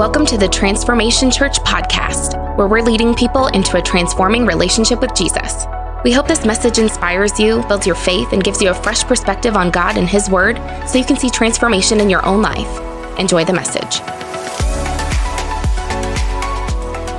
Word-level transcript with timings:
Welcome 0.00 0.24
to 0.28 0.38
the 0.38 0.48
Transformation 0.48 1.30
Church 1.30 1.58
podcast, 1.58 2.56
where 2.56 2.66
we're 2.66 2.80
leading 2.80 3.14
people 3.14 3.48
into 3.48 3.76
a 3.76 3.82
transforming 3.82 4.46
relationship 4.46 5.02
with 5.02 5.14
Jesus. 5.14 5.66
We 6.04 6.10
hope 6.10 6.26
this 6.26 6.46
message 6.46 6.78
inspires 6.78 7.38
you, 7.38 7.62
builds 7.68 7.86
your 7.86 7.96
faith, 7.96 8.32
and 8.32 8.42
gives 8.42 8.62
you 8.62 8.70
a 8.70 8.74
fresh 8.74 9.04
perspective 9.04 9.56
on 9.56 9.70
God 9.70 9.98
and 9.98 10.08
His 10.08 10.30
Word 10.30 10.56
so 10.88 10.96
you 10.96 11.04
can 11.04 11.18
see 11.18 11.28
transformation 11.28 12.00
in 12.00 12.08
your 12.08 12.24
own 12.24 12.40
life. 12.40 13.18
Enjoy 13.18 13.44
the 13.44 13.52
message. 13.52 14.00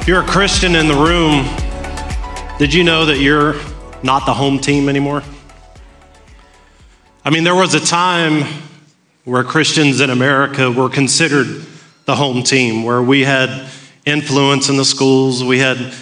If 0.01 0.07
you're 0.07 0.23
a 0.23 0.27
Christian 0.27 0.73
in 0.73 0.87
the 0.87 0.95
room, 0.95 1.45
did 2.57 2.73
you 2.73 2.83
know 2.83 3.05
that 3.05 3.19
you're 3.19 3.57
not 4.01 4.25
the 4.25 4.33
home 4.33 4.57
team 4.57 4.89
anymore? 4.89 5.21
I 7.23 7.29
mean, 7.29 7.43
there 7.43 7.53
was 7.53 7.75
a 7.75 7.79
time 7.79 8.43
where 9.23 9.43
Christians 9.43 10.01
in 10.01 10.09
America 10.09 10.71
were 10.71 10.89
considered 10.89 11.67
the 12.05 12.15
home 12.15 12.43
team, 12.43 12.83
where 12.83 13.01
we 13.01 13.21
had 13.21 13.69
influence 14.05 14.69
in 14.69 14.77
the 14.77 14.85
schools, 14.85 15.43
we 15.43 15.59
had 15.59 15.93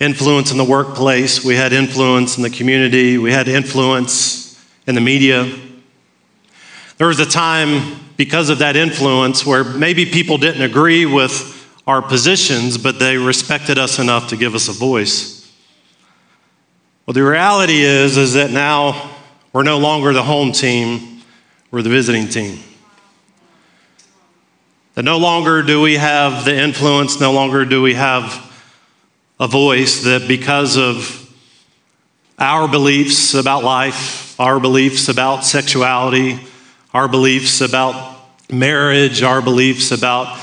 influence 0.00 0.50
in 0.50 0.58
the 0.58 0.64
workplace, 0.64 1.44
we 1.44 1.54
had 1.54 1.72
influence 1.72 2.36
in 2.36 2.42
the 2.42 2.50
community, 2.50 3.18
we 3.18 3.30
had 3.30 3.48
influence 3.48 4.60
in 4.86 4.94
the 4.94 5.00
media. 5.00 5.50
There 6.98 7.06
was 7.06 7.20
a 7.20 7.26
time 7.26 8.00
because 8.16 8.50
of 8.50 8.58
that 8.58 8.76
influence 8.76 9.46
where 9.46 9.64
maybe 9.64 10.06
people 10.06 10.38
didn't 10.38 10.62
agree 10.62 11.06
with 11.06 11.58
our 11.86 12.00
positions, 12.00 12.78
but 12.78 12.98
they 12.98 13.16
respected 13.16 13.78
us 13.78 13.98
enough 13.98 14.28
to 14.28 14.36
give 14.36 14.54
us 14.54 14.68
a 14.68 14.72
voice. 14.72 15.52
Well, 17.06 17.14
the 17.14 17.24
reality 17.24 17.82
is 17.82 18.16
is 18.16 18.34
that 18.34 18.50
now 18.50 19.10
we're 19.52 19.64
no 19.64 19.78
longer 19.78 20.12
the 20.12 20.22
home 20.22 20.52
team, 20.52 21.22
we're 21.70 21.82
the 21.82 21.90
visiting 21.90 22.28
team. 22.28 22.58
That 24.94 25.04
no 25.04 25.18
longer 25.18 25.62
do 25.62 25.80
we 25.80 25.94
have 25.94 26.44
the 26.44 26.54
influence, 26.54 27.18
no 27.18 27.32
longer 27.32 27.64
do 27.64 27.80
we 27.80 27.94
have 27.94 28.50
a 29.40 29.48
voice, 29.48 30.02
that 30.04 30.28
because 30.28 30.76
of 30.76 31.18
our 32.38 32.68
beliefs 32.68 33.32
about 33.32 33.64
life, 33.64 34.38
our 34.38 34.60
beliefs 34.60 35.08
about 35.08 35.44
sexuality, 35.44 36.40
our 36.92 37.08
beliefs 37.08 37.62
about 37.62 38.18
marriage, 38.50 39.22
our 39.22 39.40
beliefs 39.40 39.92
about 39.92 40.38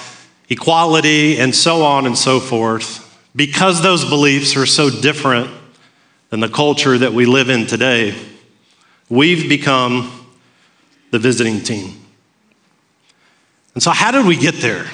equality, 0.50 1.38
and 1.38 1.54
so 1.54 1.84
on 1.84 2.08
and 2.08 2.18
so 2.18 2.40
forth, 2.40 3.06
because 3.36 3.84
those 3.84 4.04
beliefs 4.04 4.58
are 4.58 4.66
so 4.66 4.90
different 4.90 5.52
than 6.32 6.40
the 6.40 6.50
culture 6.50 6.98
that 6.98 7.14
we 7.14 7.26
live 7.26 7.50
in 7.50 7.68
today, 7.68 8.16
we've 9.10 9.48
become 9.48 10.28
the 11.12 11.20
visiting 11.20 11.62
team. 11.62 11.99
And 13.80 13.84
so, 13.86 13.92
how 13.92 14.12
did 14.12 14.26
we 14.26 14.36
get 14.36 14.56
there? 14.56 14.86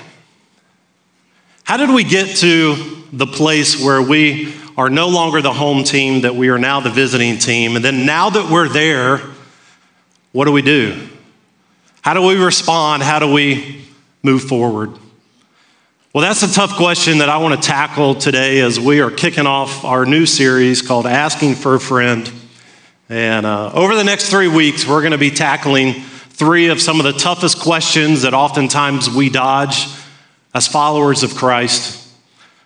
How 1.63 1.75
did 1.75 1.89
we 1.89 2.03
get 2.03 2.37
to 2.37 2.75
the 3.11 3.25
place 3.25 3.83
where 3.83 3.99
we 3.99 4.53
are 4.77 4.91
no 4.91 5.09
longer 5.09 5.41
the 5.41 5.51
home 5.51 5.83
team, 5.83 6.21
that 6.21 6.35
we 6.35 6.49
are 6.49 6.59
now 6.59 6.81
the 6.81 6.91
visiting 6.91 7.39
team? 7.39 7.75
And 7.75 7.83
then, 7.83 8.05
now 8.05 8.29
that 8.29 8.51
we're 8.51 8.69
there, 8.69 9.21
what 10.33 10.45
do 10.45 10.51
we 10.51 10.61
do? 10.61 11.01
How 12.03 12.13
do 12.13 12.21
we 12.21 12.35
respond? 12.35 13.01
How 13.01 13.17
do 13.17 13.33
we 13.33 13.83
move 14.21 14.43
forward? 14.43 14.91
Well, 16.13 16.21
that's 16.21 16.43
a 16.43 16.53
tough 16.53 16.75
question 16.75 17.17
that 17.17 17.29
I 17.29 17.37
want 17.37 17.59
to 17.59 17.67
tackle 17.67 18.13
today 18.13 18.59
as 18.59 18.79
we 18.79 19.01
are 19.01 19.09
kicking 19.09 19.47
off 19.47 19.83
our 19.83 20.05
new 20.05 20.27
series 20.27 20.83
called 20.83 21.07
Asking 21.07 21.55
for 21.55 21.73
a 21.73 21.79
Friend. 21.79 22.31
And 23.09 23.47
uh, 23.47 23.71
over 23.73 23.95
the 23.95 24.03
next 24.03 24.29
three 24.29 24.47
weeks, 24.47 24.87
we're 24.87 25.01
going 25.01 25.13
to 25.13 25.17
be 25.17 25.31
tackling 25.31 26.03
three 26.35 26.67
of 26.67 26.81
some 26.81 26.99
of 26.99 27.05
the 27.05 27.13
toughest 27.13 27.59
questions 27.59 28.23
that 28.23 28.33
oftentimes 28.33 29.09
we 29.09 29.29
dodge 29.29 29.87
as 30.53 30.67
followers 30.67 31.23
of 31.23 31.33
Christ. 31.33 32.09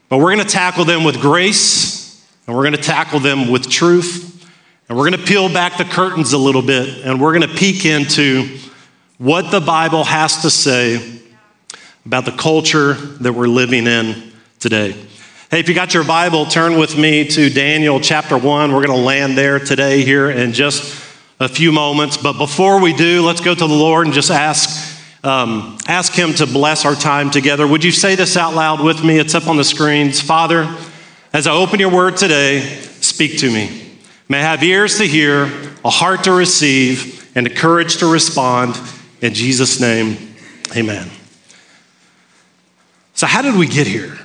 But 0.10 0.18
we're 0.18 0.34
going 0.34 0.46
to 0.46 0.52
tackle 0.52 0.86
them 0.86 1.04
with 1.04 1.22
grace, 1.22 2.26
and 2.48 2.56
we're 2.56 2.64
going 2.64 2.76
to 2.76 2.82
tackle 2.82 3.20
them 3.20 3.52
with 3.52 3.70
truth, 3.70 4.50
and 4.88 4.98
we're 4.98 5.08
going 5.08 5.22
to 5.22 5.28
peel 5.28 5.54
back 5.54 5.78
the 5.78 5.86
curtains 5.86 6.34
a 6.34 6.38
little 6.40 6.64
bit, 6.64 7.06
and 7.06 7.22
we're 7.22 7.38
going 7.38 7.48
to 7.48 7.56
peek 7.56 7.86
into 7.86 8.58
what 9.20 9.52
the 9.52 9.62
Bible 9.62 10.04
has 10.04 10.42
to 10.42 10.50
say 10.50 11.20
about 12.08 12.26
the 12.26 12.32
culture 12.32 12.94
that 12.94 13.34
we're 13.34 13.46
living 13.46 13.86
in 13.86 14.32
today. 14.58 14.94
Hey, 15.52 15.60
if 15.60 15.70
you 15.70 15.76
got 15.76 15.94
your 15.94 16.04
Bible, 16.04 16.48
turn 16.48 16.80
with 16.80 16.98
me 16.98 17.28
to 17.28 17.52
Daniel 17.52 18.00
chapter 18.00 18.36
1. 18.36 18.72
We're 18.72 18.84
going 18.84 18.98
to 18.98 19.06
land 19.06 19.38
there 19.38 19.60
today 19.60 20.04
here 20.04 20.32
and 20.32 20.56
just 20.56 21.09
a 21.40 21.48
few 21.48 21.72
moments. 21.72 22.18
But 22.18 22.38
before 22.38 22.82
we 22.82 22.94
do, 22.94 23.26
let's 23.26 23.42
go 23.42 23.54
to 23.56 23.68
the 23.68 23.74
Lord 23.74 24.06
and 24.06 24.14
just 24.14 24.30
ask, 24.30 25.00
um, 25.24 25.78
ask 25.88 26.14
Him 26.14 26.34
to 26.36 26.46
bless 26.46 26.86
our 26.86 26.96
time 26.96 27.32
together. 27.32 27.66
Would 27.66 27.84
you 27.84 27.92
say 27.92 28.16
this 28.16 28.36
out 28.36 28.54
loud 28.54 28.84
with 28.84 29.04
me? 29.04 29.18
It's 29.18 29.36
up 29.36 29.48
on 29.48 29.58
the 29.58 29.64
screens. 29.64 30.22
Father, 30.22 30.74
as 31.32 31.48
I 31.48 31.52
open 31.52 31.80
your 31.80 31.92
word 31.92 32.18
today, 32.18 32.62
speak 33.02 33.40
to 33.40 33.52
me. 33.52 33.98
May 34.28 34.40
I 34.40 34.42
have 34.42 34.64
ears 34.64 34.98
to 34.98 35.06
hear, 35.06 35.46
a 35.84 35.90
heart 35.90 36.26
to 36.26 36.32
receive, 36.32 37.32
and 37.36 37.46
the 37.46 37.50
courage 37.50 37.98
to 37.98 38.12
respond. 38.12 38.80
In 39.22 39.34
Jesus' 39.34 39.80
name, 39.80 40.36
amen. 40.76 41.10
So, 43.14 43.28
how 43.28 43.42
did 43.42 43.56
we 43.56 43.68
get 43.68 43.88
here? 43.88 44.18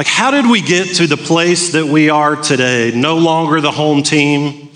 Like, 0.00 0.06
how 0.06 0.30
did 0.30 0.48
we 0.48 0.62
get 0.62 0.96
to 0.96 1.06
the 1.06 1.18
place 1.18 1.72
that 1.72 1.84
we 1.84 2.08
are 2.08 2.34
today? 2.34 2.90
No 2.90 3.18
longer 3.18 3.60
the 3.60 3.70
home 3.70 4.02
team, 4.02 4.70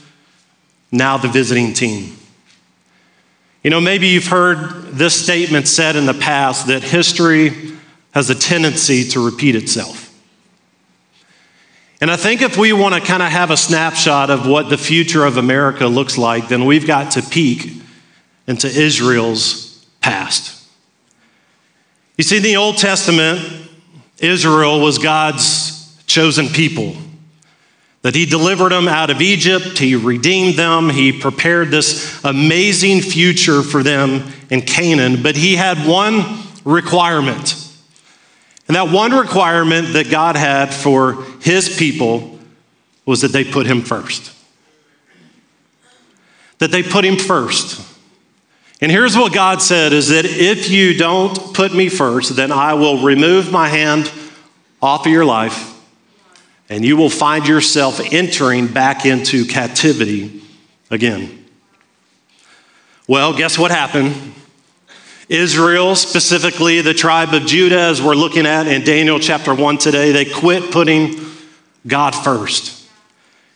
now 0.92 1.16
the 1.16 1.28
visiting 1.28 1.72
team. 1.72 2.14
You 3.62 3.70
know, 3.70 3.80
maybe 3.80 4.08
you've 4.08 4.26
heard 4.26 4.92
this 4.92 5.18
statement 5.18 5.66
said 5.66 5.96
in 5.96 6.04
the 6.04 6.12
past 6.12 6.66
that 6.66 6.82
history 6.82 7.72
has 8.10 8.28
a 8.28 8.34
tendency 8.34 9.02
to 9.12 9.24
repeat 9.24 9.56
itself. 9.56 10.14
And 12.02 12.10
I 12.10 12.16
think 12.16 12.42
if 12.42 12.58
we 12.58 12.74
want 12.74 12.94
to 12.94 13.00
kind 13.00 13.22
of 13.22 13.30
have 13.30 13.50
a 13.50 13.56
snapshot 13.56 14.28
of 14.28 14.46
what 14.46 14.68
the 14.68 14.76
future 14.76 15.24
of 15.24 15.38
America 15.38 15.86
looks 15.86 16.18
like, 16.18 16.48
then 16.48 16.66
we've 16.66 16.86
got 16.86 17.12
to 17.12 17.22
peek 17.22 17.72
into 18.46 18.66
Israel's 18.66 19.86
past. 20.02 20.68
You 22.18 22.24
see, 22.24 22.36
in 22.36 22.42
the 22.42 22.56
Old 22.56 22.76
Testament, 22.76 23.70
Israel 24.18 24.80
was 24.80 24.98
God's 24.98 26.02
chosen 26.06 26.48
people. 26.48 26.94
That 28.02 28.14
he 28.14 28.26
delivered 28.26 28.70
them 28.70 28.86
out 28.86 29.08
of 29.08 29.22
Egypt, 29.22 29.78
he 29.78 29.96
redeemed 29.96 30.58
them, 30.58 30.90
he 30.90 31.10
prepared 31.10 31.70
this 31.70 32.22
amazing 32.22 33.00
future 33.00 33.62
for 33.62 33.82
them 33.82 34.30
in 34.50 34.60
Canaan. 34.60 35.22
But 35.22 35.36
he 35.36 35.56
had 35.56 35.86
one 35.86 36.22
requirement. 36.64 37.60
And 38.68 38.76
that 38.76 38.90
one 38.90 39.12
requirement 39.12 39.94
that 39.94 40.10
God 40.10 40.36
had 40.36 40.72
for 40.72 41.22
his 41.40 41.76
people 41.76 42.38
was 43.06 43.22
that 43.22 43.32
they 43.32 43.44
put 43.44 43.66
him 43.66 43.82
first. 43.82 44.32
That 46.58 46.70
they 46.70 46.82
put 46.82 47.04
him 47.04 47.16
first. 47.16 47.93
And 48.80 48.90
here's 48.90 49.16
what 49.16 49.32
God 49.32 49.62
said 49.62 49.92
is 49.92 50.08
that 50.08 50.24
if 50.24 50.68
you 50.68 50.96
don't 50.96 51.54
put 51.54 51.74
me 51.74 51.88
first, 51.88 52.36
then 52.36 52.52
I 52.52 52.74
will 52.74 53.02
remove 53.02 53.50
my 53.50 53.68
hand 53.68 54.10
off 54.82 55.06
of 55.06 55.12
your 55.12 55.24
life 55.24 55.70
and 56.68 56.84
you 56.84 56.96
will 56.96 57.10
find 57.10 57.46
yourself 57.46 58.00
entering 58.12 58.66
back 58.66 59.06
into 59.06 59.44
captivity 59.44 60.42
again. 60.90 61.44
Well, 63.06 63.36
guess 63.36 63.58
what 63.58 63.70
happened? 63.70 64.34
Israel, 65.28 65.94
specifically 65.94 66.80
the 66.80 66.94
tribe 66.94 67.32
of 67.32 67.46
Judah, 67.46 67.80
as 67.80 68.02
we're 68.02 68.14
looking 68.14 68.46
at 68.46 68.66
in 68.66 68.82
Daniel 68.82 69.18
chapter 69.18 69.54
1 69.54 69.78
today, 69.78 70.12
they 70.12 70.24
quit 70.24 70.70
putting 70.70 71.16
God 71.86 72.14
first. 72.14 72.83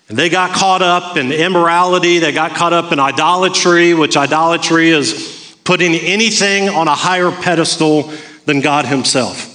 And 0.09 0.17
they 0.17 0.31
got 0.31 0.55
caught 0.55 0.81
up 0.81 1.17
in 1.17 1.33
immorality, 1.33 2.19
they 2.19 2.33
got 2.33 2.55
caught 2.55 2.73
up 2.73 2.93
in 2.93 2.99
idolatry, 2.99 3.93
which 3.93 4.17
idolatry 4.17 4.89
is 4.89 5.55
putting 5.65 5.95
anything 5.95 6.71
on 6.71 6.89
a 6.89 6.95
higher 6.95 7.31
pedestal 7.31 8.11
than 8.47 8.61
God 8.61 8.87
Himself. 8.87 9.55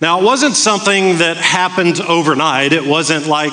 Now, 0.00 0.20
it 0.20 0.24
wasn't 0.24 0.56
something 0.56 1.18
that 1.18 1.36
happened 1.36 2.00
overnight. 2.00 2.72
It 2.72 2.84
wasn't 2.84 3.26
like 3.26 3.52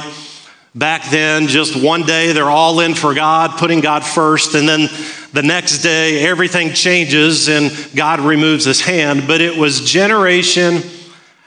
back 0.74 1.10
then, 1.12 1.48
just 1.48 1.76
one 1.76 2.04
day 2.04 2.32
they're 2.32 2.50
all 2.50 2.80
in 2.80 2.96
for 2.96 3.14
God, 3.14 3.60
putting 3.60 3.82
God 3.82 4.04
first, 4.04 4.56
and 4.56 4.68
then 4.68 4.90
the 5.34 5.44
next 5.44 5.80
day 5.80 6.26
everything 6.26 6.74
changes 6.74 7.48
and 7.48 7.72
God 7.96 8.22
removes 8.22 8.66
His 8.66 8.82
hand. 8.82 9.26
But 9.28 9.42
it 9.42 9.56
was 9.56 9.82
generation 9.82 10.82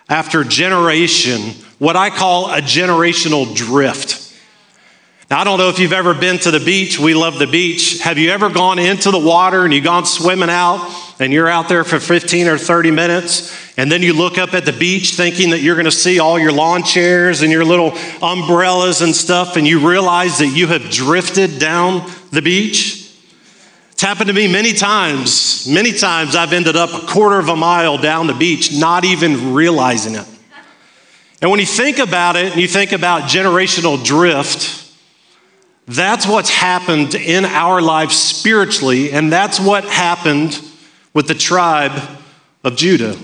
after 0.09 0.45
generation 0.45 1.55
what 1.81 1.97
I 1.97 2.11
call 2.11 2.51
a 2.53 2.61
generational 2.61 3.57
drift. 3.57 4.37
Now, 5.31 5.41
I 5.41 5.45
don't 5.45 5.59
know 5.59 5.71
if 5.71 5.79
you've 5.79 5.95
ever 5.95 6.13
been 6.13 6.39
to 6.41 6.51
the 6.51 6.61
beach. 6.61 6.99
We 6.99 7.15
love 7.15 7.39
the 7.39 7.47
beach. 7.47 8.03
Have 8.03 8.19
you 8.19 8.31
ever 8.31 8.51
gone 8.51 8.79
into 8.79 9.11
the 9.11 9.19
water 9.19 9.65
and 9.65 9.73
you've 9.73 9.85
gone 9.85 10.05
swimming 10.05 10.51
out 10.51 10.93
and 11.19 11.33
you're 11.33 11.49
out 11.49 11.71
there 11.71 11.83
for 11.83 11.99
15 11.99 12.49
or 12.49 12.59
30 12.59 12.91
minutes 12.91 13.57
and 13.79 13.91
then 13.91 14.03
you 14.03 14.13
look 14.13 14.37
up 14.37 14.53
at 14.53 14.67
the 14.67 14.75
beach 14.75 15.15
thinking 15.15 15.51
that 15.51 15.61
you're 15.61 15.75
going 15.75 15.87
to 15.87 15.91
see 15.91 16.19
all 16.21 16.39
your 16.39 16.53
lawn 16.53 16.83
chairs 16.83 17.41
and 17.41 17.51
your 17.51 17.65
little 17.65 17.97
umbrellas 18.23 19.01
and 19.01 19.15
stuff 19.17 19.57
and 19.57 19.67
you 19.67 19.89
realize 19.89 20.39
that 20.39 20.49
you 20.49 20.67
have 20.67 20.91
drifted 20.91 21.59
down 21.59 22.11
the 22.31 22.43
beach? 22.43 23.11
It's 23.93 24.03
happened 24.03 24.29
to 24.29 24.35
me 24.35 24.53
many 24.53 24.75
times. 24.75 25.67
Many 25.67 25.93
times 25.93 26.37
I've 26.37 26.53
ended 26.53 26.77
up 26.77 26.91
a 26.93 27.07
quarter 27.07 27.39
of 27.39 27.49
a 27.49 27.57
mile 27.57 27.97
down 27.97 28.27
the 28.27 28.35
beach, 28.35 28.79
not 28.79 29.07
even 29.07 29.55
realizing 29.55 30.17
it. 30.17 30.27
And 31.41 31.51
when 31.51 31.61
you 31.61 31.67
think 31.67 31.99
about 31.99 32.37
it, 32.37 32.53
and 32.53 32.61
you 32.61 32.69
think 32.69 32.93
about 32.93 33.23
generational 33.23 34.03
drift, 34.05 34.87
that's 35.87 36.27
what's 36.27 36.51
happened 36.51 37.15
in 37.15 37.45
our 37.45 37.81
lives 37.81 38.17
spiritually, 38.17 39.11
and 39.13 39.33
that's 39.33 39.59
what 39.59 39.85
happened 39.85 40.61
with 41.15 41.29
the 41.29 41.35
tribe 41.35 41.99
of 42.63 42.77
Judah. 42.77 43.17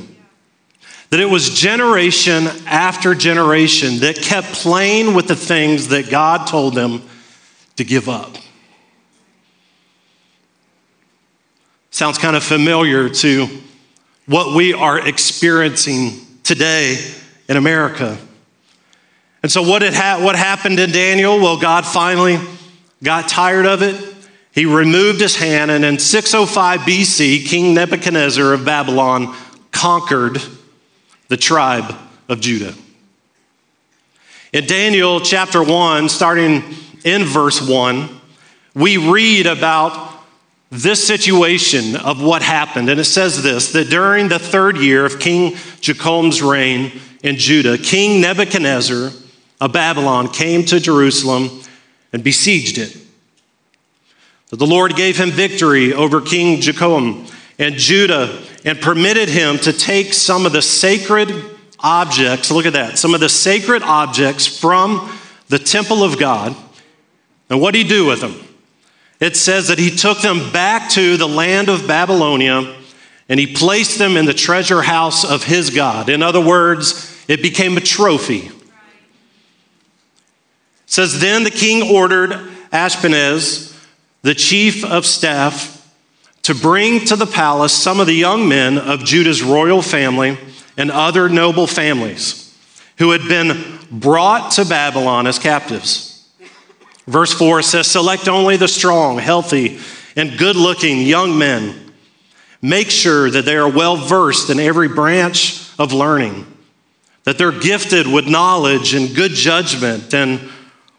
That 1.11 1.21
it 1.21 1.27
was 1.27 1.51
generation 1.51 2.49
after 2.67 3.15
generation 3.15 4.01
that 4.01 4.17
kept 4.17 4.49
playing 4.49 5.15
with 5.15 5.29
the 5.29 5.37
things 5.37 5.89
that 5.89 6.11
God 6.11 6.47
told 6.47 6.75
them 6.75 7.03
to 7.77 7.85
give 7.85 8.09
up. 8.09 8.35
Sounds 11.91 12.19
kind 12.19 12.35
of 12.35 12.43
familiar 12.43 13.09
to 13.09 13.47
what 14.27 14.57
we 14.57 14.75
are 14.75 14.99
experiencing 15.07 16.21
today 16.43 16.99
in 17.49 17.57
America. 17.57 18.19
And 19.43 19.53
so, 19.53 19.63
what, 19.63 19.83
ha- 19.83 20.21
what 20.23 20.37
happened 20.37 20.81
in 20.81 20.91
Daniel? 20.91 21.39
Well, 21.39 21.59
God 21.59 21.87
finally 21.87 22.39
got 23.03 23.29
tired 23.29 23.67
of 23.67 23.83
it. 23.83 24.15
He 24.53 24.65
removed 24.65 25.21
his 25.21 25.37
hand, 25.37 25.71
and 25.71 25.85
in 25.85 25.99
605 25.99 26.81
BC, 26.81 27.47
King 27.47 27.75
Nebuchadnezzar 27.75 28.55
of 28.55 28.65
Babylon 28.65 29.37
conquered 29.71 30.41
the 31.29 31.37
tribe 31.37 31.95
of 32.29 32.41
Judah. 32.41 32.75
In 34.53 34.67
Daniel 34.67 35.21
chapter 35.21 35.63
1, 35.63 36.09
starting 36.09 36.65
in 37.05 37.25
verse 37.25 37.61
1, 37.61 38.09
we 38.75 38.97
read 38.97 39.47
about 39.47 40.15
this 40.71 41.07
situation 41.07 41.97
of 41.97 42.23
what 42.23 42.43
happened. 42.43 42.89
And 42.89 42.99
it 42.99 43.05
says 43.05 43.43
this 43.43 43.73
that 43.73 43.91
during 43.91 44.29
the 44.29 44.39
third 44.39 44.79
year 44.79 45.05
of 45.05 45.21
King 45.21 45.57
Jacob's 45.81 46.43
reign 46.43 47.01
in 47.27 47.37
Judah, 47.37 47.77
King 47.77 48.21
Nebuchadnezzar 48.21 49.11
of 49.61 49.73
Babylon 49.73 50.29
came 50.29 50.65
to 50.67 50.79
Jerusalem 50.79 51.61
and 52.13 52.23
besieged 52.23 52.79
it. 52.79 52.97
That 54.51 54.59
the 54.59 54.67
Lord 54.67 54.95
gave 54.95 55.17
him 55.17 55.33
victory 55.33 55.93
over 55.93 56.21
King 56.21 56.61
Jacob 56.61 57.27
and 57.59 57.75
Judah 57.75 58.43
and 58.65 58.81
permitted 58.81 59.29
him 59.29 59.59
to 59.59 59.73
take 59.73 60.15
some 60.15 60.47
of 60.47 60.53
the 60.53 60.63
sacred 60.63 61.33
objects, 61.81 62.53
look 62.53 62.65
at 62.65 62.75
that, 62.75 62.97
some 62.97 63.13
of 63.13 63.19
the 63.19 63.29
sacred 63.29 63.83
objects 63.83 64.47
from 64.47 65.13
the 65.49 65.59
temple 65.59 66.05
of 66.05 66.21
God. 66.21 66.55
And 67.51 67.61
what 67.61 67.75
did 67.75 67.83
he 67.83 67.89
do 67.89 68.07
with 68.07 68.21
them? 68.21 68.41
it 69.19 69.35
says 69.35 69.69
that 69.69 69.79
he 69.79 69.91
took 69.91 70.21
them 70.21 70.53
back 70.53 70.91
to 70.91 71.17
the 71.17 71.27
land 71.27 71.71
of 71.71 71.89
Babylonia 71.89 72.77
and 73.29 73.41
he 73.41 73.47
placed 73.47 73.99
them 73.99 74.17
in 74.17 74.27
the 74.27 74.35
treasure 74.35 74.83
house 74.83 75.25
of 75.25 75.43
his 75.43 75.71
God. 75.71 76.09
In 76.09 76.23
other 76.23 76.41
words, 76.41 77.16
it 77.29 77.43
became 77.43 77.77
a 77.77 77.81
trophy. 77.81 78.47
It 78.47 78.53
says, 80.87 81.21
Then 81.21 81.45
the 81.45 81.51
king 81.51 81.95
ordered 81.95 82.31
Ashpenaz, 82.73 83.77
the 84.23 84.35
chief 84.35 84.85
of 84.85 85.05
staff, 85.05 85.73
to 86.43 86.55
bring 86.55 87.05
to 87.07 87.17
the 87.17 87.27
palace 87.27 87.73
some 87.73 87.99
of 87.99 88.07
the 88.07 88.15
young 88.15 88.49
men 88.49 88.79
of 88.79 89.05
Judah's 89.05 89.43
royal 89.43 89.83
family 89.83 90.39
and 90.77 90.91
other 90.91 91.29
noble 91.29 91.67
families 91.67 92.57
who 92.99 93.11
had 93.11 93.23
been 93.29 93.79
brought 93.91 94.53
to 94.53 94.65
Babylon 94.65 95.27
as 95.27 95.39
captives. 95.39 96.29
Verse 97.07 97.33
4 97.33 97.63
says, 97.63 97.87
Select 97.87 98.29
only 98.29 98.57
the 98.57 98.69
strong, 98.69 99.19
healthy, 99.19 99.79
and 100.17 100.39
good 100.39 100.57
looking 100.57 101.03
young 101.03 101.39
men. 101.39 101.93
Make 102.63 102.91
sure 102.91 103.31
that 103.31 103.45
they 103.45 103.57
are 103.57 103.69
well 103.69 103.97
versed 103.97 104.51
in 104.51 104.59
every 104.59 104.89
branch 104.89 105.69
of 105.79 105.93
learning, 105.93 106.47
that 107.27 107.39
they're 107.39 107.53
gifted 107.53 108.07
with 108.07 108.27
knowledge 108.27 108.95
and 108.95 109.15
good 109.15 109.33
judgment, 109.33 110.15
and 110.15 110.41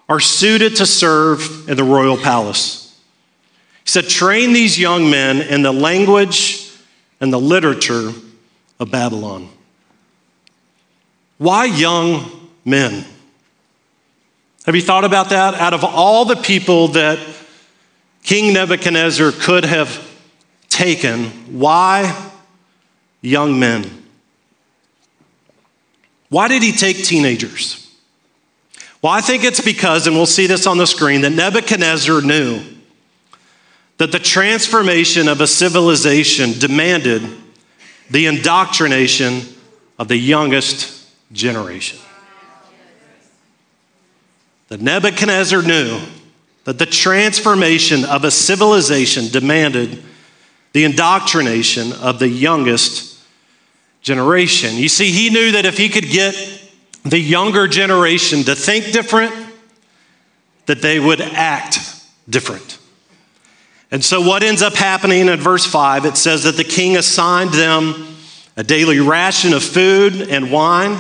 are 0.10 0.20
suited 0.20 0.76
to 0.76 0.86
serve 0.86 1.68
in 1.70 1.78
the 1.78 1.84
royal 1.84 2.18
palace. 2.18 3.02
He 3.84 3.90
said, 3.90 4.10
Train 4.10 4.52
these 4.52 4.78
young 4.78 5.10
men 5.10 5.42
in 5.42 5.62
the 5.62 5.72
language 5.72 6.70
and 7.22 7.32
the 7.32 7.40
literature 7.40 8.12
of 8.78 8.92
Babylon. 8.92 9.50
Why 11.38 11.66
young 11.66 12.50
men? 12.66 13.06
Have 14.66 14.76
you 14.76 14.82
thought 14.82 15.06
about 15.06 15.30
that? 15.30 15.54
Out 15.54 15.74
of 15.74 15.86
all 15.86 16.26
the 16.26 16.36
people 16.36 16.90
that 16.90 17.20
King 18.24 18.54
Nebuchadnezzar 18.54 19.32
could 19.32 19.64
have 19.64 20.06
taken, 20.68 21.28
why 21.58 22.32
young 23.22 23.58
men? 23.58 24.07
Why 26.30 26.48
did 26.48 26.64
he 26.64 26.72
take 26.72 27.04
teenagers? 27.04 27.84
Well, 29.02 29.14
I 29.14 29.22
think 29.22 29.44
it's 29.44 29.62
because, 29.62 30.08
and 30.08 30.16
we'll 30.16 30.26
see 30.26 30.48
this 30.48 30.68
on 30.68 30.78
the 30.78 30.88
screen, 30.88 31.22
that 31.22 31.32
Nebuchadnezzar 31.32 32.22
knew 32.22 32.62
that 33.98 34.12
the 34.12 34.20
transformation 34.20 35.28
of 35.28 35.42
a 35.42 35.48
civilization 35.48 36.60
demanded 36.60 37.24
the 38.10 38.26
indoctrination 38.26 39.42
of 39.98 40.08
the 40.08 40.18
youngest 40.18 41.08
generation 41.32 42.00
that 44.70 44.82
Nebuchadnezzar 44.82 45.62
knew 45.62 46.00
that 46.66 46.78
the 46.78 46.86
transformation 46.86 48.04
of 48.06 48.24
a 48.24 48.32
civilization 48.32 49.30
demanded 49.30 50.04
the 50.74 50.84
indoctrination 50.84 51.94
of 51.94 52.20
the 52.20 52.28
youngest 52.28 53.07
generation. 54.08 54.76
You 54.76 54.90
see, 54.90 55.12
he 55.12 55.30
knew 55.30 55.52
that 55.52 55.66
if 55.66 55.78
he 55.78 55.90
could 55.90 56.08
get 56.08 56.34
the 57.04 57.20
younger 57.20 57.68
generation 57.68 58.44
to 58.46 58.56
think 58.56 58.92
different, 58.92 59.34
that 60.66 60.82
they 60.82 61.00
would 61.00 61.22
act 61.22 61.80
different. 62.30 62.80
And 63.92 64.04
so, 64.04 64.22
what 64.22 64.44
ends 64.44 64.62
up 64.62 64.74
happening 64.74 65.28
in 65.28 65.40
verse 65.40 65.66
5, 65.66 66.06
it 66.06 66.18
says 66.18 66.44
that 66.44 66.58
the 66.58 66.64
king 66.64 66.98
assigned 66.98 67.52
them 67.52 68.16
a 68.58 68.64
daily 68.64 69.00
ration 69.00 69.54
of 69.54 69.64
food 69.64 70.14
and 70.30 70.52
wine 70.52 70.98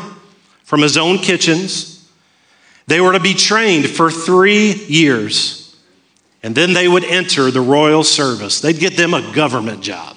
from 0.64 0.82
his 0.82 0.98
own 0.98 1.18
kitchens 1.18 1.98
they 2.88 3.02
were 3.02 3.12
to 3.12 3.20
be 3.20 3.34
trained 3.34 3.90
for 3.90 4.10
three 4.10 4.74
years, 4.74 5.76
and 6.42 6.56
then 6.56 6.74
they 6.74 6.88
would 6.88 7.04
enter 7.04 7.52
the 7.52 7.62
royal 7.62 8.04
service. 8.04 8.62
They'd 8.62 8.80
get 8.80 8.96
them 8.96 9.14
a 9.14 9.34
government 9.34 9.82
job. 9.82 10.17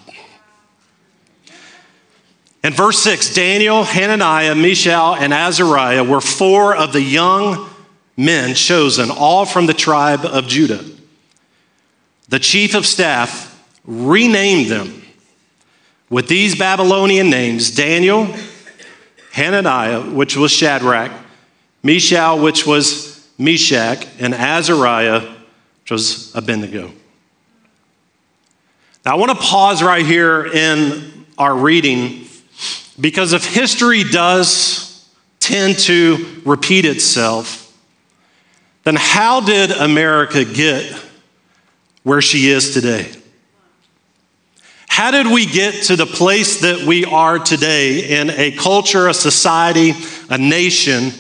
In 2.63 2.75
verse 2.75 2.99
6, 3.03 3.35
Daniel, 3.35 3.85
Hananiah, 3.85 4.55
Mishael, 4.55 5.15
and 5.15 5.33
Azariah 5.33 6.05
were 6.05 6.21
four 6.21 6.77
of 6.77 6.93
the 6.93 7.01
young 7.01 7.69
men 8.17 8.55
chosen, 8.55 9.11
all 9.11 9.47
from 9.47 9.67
the 9.67 9.75
tribe 9.75 10.27
of 10.27 10.47
Judah. 10.47 10.85
The 12.29 12.39
chief 12.39 12.75
of 12.75 12.85
staff 12.85 13.47
renamed 13.85 14.71
them 14.71 15.03
with 16.11 16.29
these 16.29 16.55
Babylonian 16.55 17.31
names 17.31 17.71
Daniel, 17.71 18.29
Hananiah, 19.33 20.03
which 20.03 20.37
was 20.37 20.53
Shadrach, 20.53 21.13
Mishael, 21.83 22.43
which 22.43 22.67
was 22.67 23.27
Meshach, 23.39 24.07
and 24.19 24.35
Azariah, 24.35 25.21
which 25.21 25.91
was 25.91 26.35
Abednego. 26.35 26.93
Now, 29.07 29.13
I 29.13 29.15
want 29.15 29.31
to 29.31 29.39
pause 29.39 29.83
right 29.83 30.05
here 30.05 30.45
in 30.45 31.25
our 31.39 31.57
reading 31.57 32.27
because 33.01 33.33
if 33.33 33.45
history 33.45 34.05
does 34.05 35.09
tend 35.39 35.79
to 35.79 36.43
repeat 36.45 36.85
itself, 36.85 37.67
then 38.85 38.97
how 38.97 39.41
did 39.41 39.71
America 39.71 40.45
get 40.45 40.93
where 42.03 42.23
she 42.23 42.51
is 42.51 42.75
today? 42.75 43.11
How 44.89 45.11
did 45.11 45.27
we 45.27 45.47
get 45.47 45.85
to 45.85 45.97
the 45.97 46.07
place 46.07 46.61
that 46.61 46.87
we 46.87 47.05
are 47.05 47.39
today 47.39 48.21
in 48.21 48.31
a 48.31 48.51
culture, 48.51 49.09
a 49.09 49.15
society, 49.15 49.93
a 50.29 50.37
nation 50.37 51.13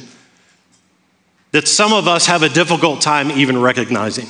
that 1.52 1.66
some 1.66 1.92
of 1.92 2.06
us 2.06 2.26
have 2.26 2.42
a 2.42 2.48
difficult 2.48 3.00
time 3.00 3.30
even 3.32 3.60
recognizing. 3.60 4.28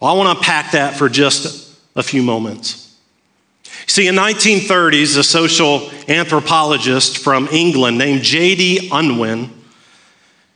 Well, 0.00 0.12
I 0.12 0.16
want 0.16 0.32
to 0.32 0.38
unpack 0.38 0.72
that 0.72 0.94
for 0.94 1.08
just 1.08 1.76
a 1.96 2.02
few 2.02 2.22
moments. 2.22 2.85
See, 3.86 4.08
in 4.08 4.16
1930s, 4.16 5.16
a 5.16 5.22
social 5.22 5.90
anthropologist 6.08 7.18
from 7.18 7.48
England 7.48 7.98
named 7.98 8.22
J.D. 8.22 8.90
Unwin, 8.92 9.50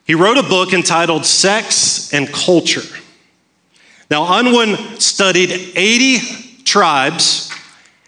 he 0.05 0.15
wrote 0.15 0.39
a 0.39 0.43
book 0.43 0.73
entitled 0.73 1.25
Sex 1.25 2.13
and 2.13 2.33
Culture. 2.33 2.83
Now, 4.11 4.41
Unwin 4.41 4.77
studied 5.01 5.53
80 5.77 6.65
tribes 6.65 7.53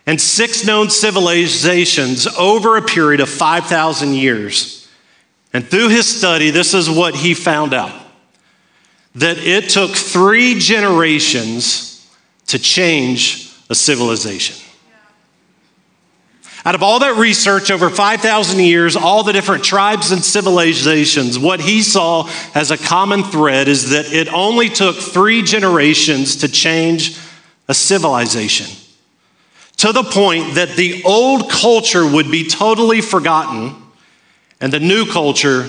and 0.06 0.20
six 0.20 0.66
known 0.66 0.90
civilizations 0.90 2.26
over 2.26 2.76
a 2.76 2.82
period 2.82 3.20
of 3.20 3.28
5,000 3.28 4.14
years. 4.14 4.88
And 5.52 5.64
through 5.64 5.90
his 5.90 6.08
study, 6.08 6.50
this 6.50 6.74
is 6.74 6.90
what 6.90 7.14
he 7.14 7.34
found 7.34 7.72
out 7.72 7.94
that 9.14 9.38
it 9.38 9.68
took 9.68 9.90
three 9.90 10.58
generations 10.58 12.10
to 12.46 12.58
change 12.58 13.54
a 13.68 13.74
civilization. 13.74 14.56
Out 16.64 16.76
of 16.76 16.82
all 16.82 17.00
that 17.00 17.16
research 17.16 17.72
over 17.72 17.90
5,000 17.90 18.60
years, 18.60 18.94
all 18.94 19.24
the 19.24 19.32
different 19.32 19.64
tribes 19.64 20.12
and 20.12 20.24
civilizations, 20.24 21.36
what 21.36 21.60
he 21.60 21.82
saw 21.82 22.30
as 22.54 22.70
a 22.70 22.78
common 22.78 23.24
thread 23.24 23.66
is 23.66 23.90
that 23.90 24.12
it 24.12 24.32
only 24.32 24.68
took 24.68 24.96
three 24.96 25.42
generations 25.42 26.36
to 26.36 26.48
change 26.48 27.18
a 27.68 27.74
civilization. 27.74 28.68
To 29.78 29.92
the 29.92 30.04
point 30.04 30.54
that 30.54 30.76
the 30.76 31.02
old 31.04 31.50
culture 31.50 32.06
would 32.06 32.30
be 32.30 32.46
totally 32.46 33.00
forgotten 33.00 33.74
and 34.60 34.72
the 34.72 34.78
new 34.78 35.04
culture 35.06 35.68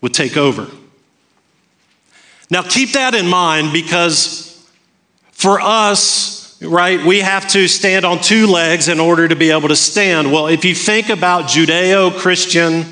would 0.00 0.12
take 0.12 0.36
over. 0.36 0.68
Now, 2.50 2.62
keep 2.62 2.92
that 2.92 3.14
in 3.14 3.28
mind 3.28 3.72
because 3.72 4.68
for 5.30 5.60
us, 5.60 6.35
right, 6.60 7.04
we 7.04 7.20
have 7.20 7.48
to 7.48 7.68
stand 7.68 8.04
on 8.04 8.20
two 8.20 8.46
legs 8.46 8.88
in 8.88 9.00
order 9.00 9.28
to 9.28 9.36
be 9.36 9.50
able 9.50 9.68
to 9.68 9.76
stand. 9.76 10.32
Well, 10.32 10.46
if 10.46 10.64
you 10.64 10.74
think 10.74 11.08
about 11.08 11.44
Judeo 11.44 12.16
Christian 12.16 12.84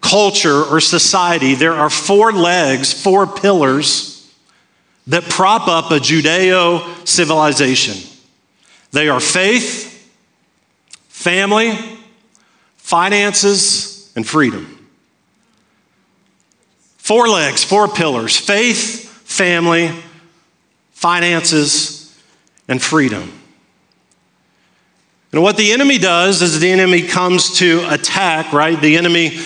culture 0.00 0.62
or 0.64 0.80
society, 0.80 1.54
there 1.54 1.74
are 1.74 1.90
four 1.90 2.32
legs, 2.32 2.92
four 2.92 3.26
pillars 3.26 4.32
that 5.06 5.24
prop 5.24 5.68
up 5.68 5.90
a 5.90 5.98
Judeo 5.98 7.06
civilization. 7.06 7.96
They 8.92 9.08
are 9.08 9.20
faith, 9.20 10.12
family, 11.08 11.78
finances, 12.76 14.12
and 14.16 14.26
freedom. 14.26 14.88
Four 16.96 17.28
legs, 17.28 17.64
four 17.64 17.88
pillars 17.88 18.36
faith, 18.36 19.08
family, 19.24 19.90
finances, 20.92 21.99
and 22.70 22.80
freedom. 22.80 23.30
And 25.32 25.42
what 25.42 25.58
the 25.58 25.72
enemy 25.72 25.98
does 25.98 26.40
is 26.40 26.58
the 26.58 26.70
enemy 26.70 27.02
comes 27.02 27.58
to 27.58 27.84
attack, 27.90 28.52
right? 28.52 28.80
The 28.80 28.96
enemy 28.96 29.38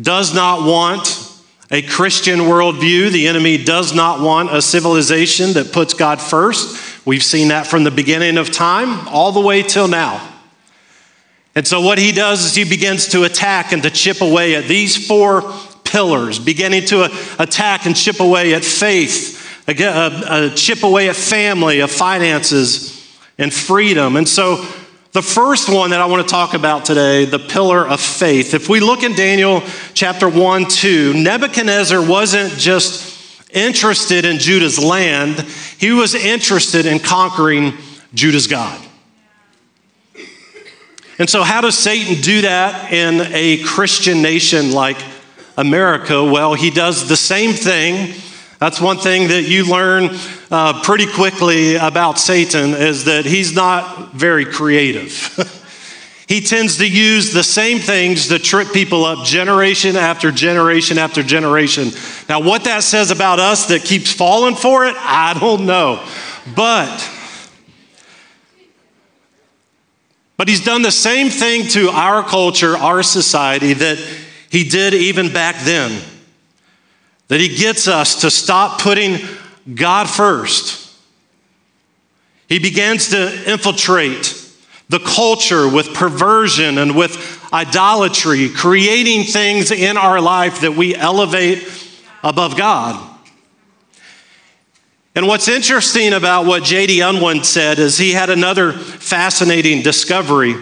does 0.00 0.34
not 0.34 0.66
want 0.66 1.30
a 1.70 1.82
Christian 1.82 2.40
worldview. 2.40 3.10
The 3.10 3.28
enemy 3.28 3.62
does 3.62 3.94
not 3.94 4.20
want 4.20 4.54
a 4.54 4.60
civilization 4.60 5.54
that 5.54 5.72
puts 5.72 5.94
God 5.94 6.20
first. 6.20 7.06
We've 7.06 7.22
seen 7.22 7.48
that 7.48 7.66
from 7.66 7.84
the 7.84 7.90
beginning 7.90 8.38
of 8.38 8.50
time 8.50 9.08
all 9.08 9.32
the 9.32 9.40
way 9.40 9.62
till 9.62 9.88
now. 9.88 10.28
And 11.54 11.66
so, 11.66 11.80
what 11.80 11.98
he 11.98 12.12
does 12.12 12.44
is 12.44 12.54
he 12.54 12.64
begins 12.64 13.08
to 13.08 13.24
attack 13.24 13.72
and 13.72 13.82
to 13.82 13.90
chip 13.90 14.20
away 14.20 14.54
at 14.54 14.64
these 14.64 15.06
four 15.06 15.52
pillars, 15.84 16.38
beginning 16.38 16.86
to 16.86 17.04
attack 17.38 17.86
and 17.86 17.94
chip 17.94 18.20
away 18.20 18.54
at 18.54 18.64
faith, 18.64 19.41
a, 19.68 20.52
chip 20.54 20.82
away 20.82 21.08
at 21.08 21.16
family, 21.16 21.80
of 21.80 21.90
finances, 21.90 23.06
and 23.38 23.52
freedom. 23.52 24.16
And 24.16 24.28
so, 24.28 24.66
the 25.12 25.22
first 25.22 25.68
one 25.68 25.90
that 25.90 26.00
I 26.00 26.06
want 26.06 26.26
to 26.26 26.32
talk 26.32 26.54
about 26.54 26.86
today, 26.86 27.26
the 27.26 27.38
pillar 27.38 27.86
of 27.86 28.00
faith. 28.00 28.54
If 28.54 28.70
we 28.70 28.80
look 28.80 29.02
in 29.02 29.12
Daniel 29.12 29.62
chapter 29.92 30.26
1, 30.26 30.66
2, 30.68 31.12
Nebuchadnezzar 31.12 32.00
wasn't 32.08 32.54
just 32.54 33.50
interested 33.54 34.24
in 34.24 34.38
Judah's 34.38 34.78
land, 34.78 35.40
he 35.78 35.92
was 35.92 36.14
interested 36.14 36.86
in 36.86 36.98
conquering 36.98 37.74
Judah's 38.14 38.46
God. 38.46 38.80
And 41.18 41.28
so, 41.28 41.42
how 41.42 41.60
does 41.60 41.76
Satan 41.76 42.20
do 42.22 42.40
that 42.40 42.90
in 42.90 43.20
a 43.32 43.62
Christian 43.64 44.22
nation 44.22 44.72
like 44.72 44.96
America? 45.58 46.24
Well, 46.24 46.54
he 46.54 46.70
does 46.70 47.08
the 47.08 47.16
same 47.16 47.52
thing. 47.52 48.14
That's 48.62 48.80
one 48.80 48.98
thing 48.98 49.26
that 49.30 49.42
you 49.42 49.68
learn 49.68 50.10
uh, 50.48 50.82
pretty 50.84 51.06
quickly 51.06 51.74
about 51.74 52.16
Satan 52.16 52.74
is 52.74 53.06
that 53.06 53.24
he's 53.24 53.56
not 53.56 54.12
very 54.12 54.44
creative. 54.44 55.10
he 56.28 56.40
tends 56.40 56.78
to 56.78 56.88
use 56.88 57.32
the 57.32 57.42
same 57.42 57.80
things 57.80 58.28
to 58.28 58.38
trip 58.38 58.72
people 58.72 59.04
up 59.04 59.26
generation 59.26 59.96
after 59.96 60.30
generation 60.30 60.96
after 60.96 61.24
generation. 61.24 61.88
Now, 62.28 62.40
what 62.40 62.62
that 62.62 62.84
says 62.84 63.10
about 63.10 63.40
us 63.40 63.66
that 63.66 63.82
keeps 63.82 64.12
falling 64.12 64.54
for 64.54 64.86
it, 64.86 64.94
I 64.96 65.36
don't 65.40 65.66
know. 65.66 66.00
But 66.54 67.10
but 70.36 70.46
he's 70.46 70.64
done 70.64 70.82
the 70.82 70.92
same 70.92 71.30
thing 71.30 71.66
to 71.70 71.88
our 71.88 72.22
culture, 72.22 72.76
our 72.76 73.02
society 73.02 73.72
that 73.72 73.98
he 74.50 74.62
did 74.62 74.94
even 74.94 75.32
back 75.32 75.64
then. 75.64 76.00
That 77.28 77.40
he 77.40 77.54
gets 77.56 77.88
us 77.88 78.20
to 78.22 78.30
stop 78.30 78.80
putting 78.80 79.18
God 79.74 80.08
first. 80.08 80.82
He 82.48 82.58
begins 82.58 83.10
to 83.10 83.50
infiltrate 83.50 84.38
the 84.88 84.98
culture 84.98 85.66
with 85.66 85.94
perversion 85.94 86.76
and 86.76 86.94
with 86.94 87.42
idolatry, 87.52 88.50
creating 88.50 89.24
things 89.24 89.70
in 89.70 89.96
our 89.96 90.20
life 90.20 90.60
that 90.60 90.72
we 90.72 90.94
elevate 90.94 91.66
above 92.22 92.56
God. 92.56 93.10
And 95.14 95.26
what's 95.26 95.48
interesting 95.48 96.12
about 96.12 96.46
what 96.46 96.62
J.D. 96.62 97.00
Unwin 97.00 97.44
said 97.44 97.78
is 97.78 97.98
he 97.98 98.12
had 98.12 98.30
another 98.30 98.72
fascinating 98.72 99.82
discovery 99.82 100.54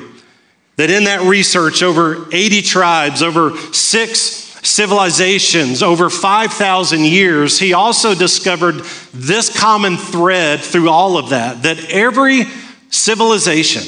that 0.76 0.90
in 0.90 1.04
that 1.04 1.22
research, 1.22 1.82
over 1.82 2.26
80 2.32 2.62
tribes, 2.62 3.22
over 3.22 3.56
six 3.72 4.49
civilizations, 4.70 5.82
over 5.82 6.08
5,000 6.08 7.04
years, 7.04 7.58
he 7.58 7.72
also 7.72 8.14
discovered 8.14 8.76
this 9.12 9.56
common 9.58 9.96
thread 9.96 10.60
through 10.60 10.88
all 10.88 11.18
of 11.18 11.30
that 11.30 11.64
that 11.64 11.90
every 11.90 12.44
civilization 12.88 13.82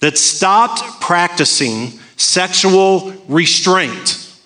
that 0.00 0.18
stopped 0.18 1.00
practicing 1.00 1.88
sexual 2.16 3.12
restraint, 3.28 4.36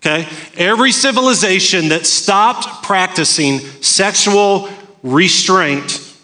okay, 0.00 0.26
every 0.56 0.92
civilization 0.92 1.88
that 1.88 2.06
stopped 2.06 2.82
practicing 2.84 3.58
sexual 3.58 4.68
restraint 5.02 6.16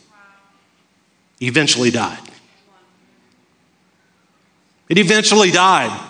eventually 1.43 1.91
died. 1.91 2.19
It 4.89 4.97
eventually 4.99 5.51
died. 5.51 6.08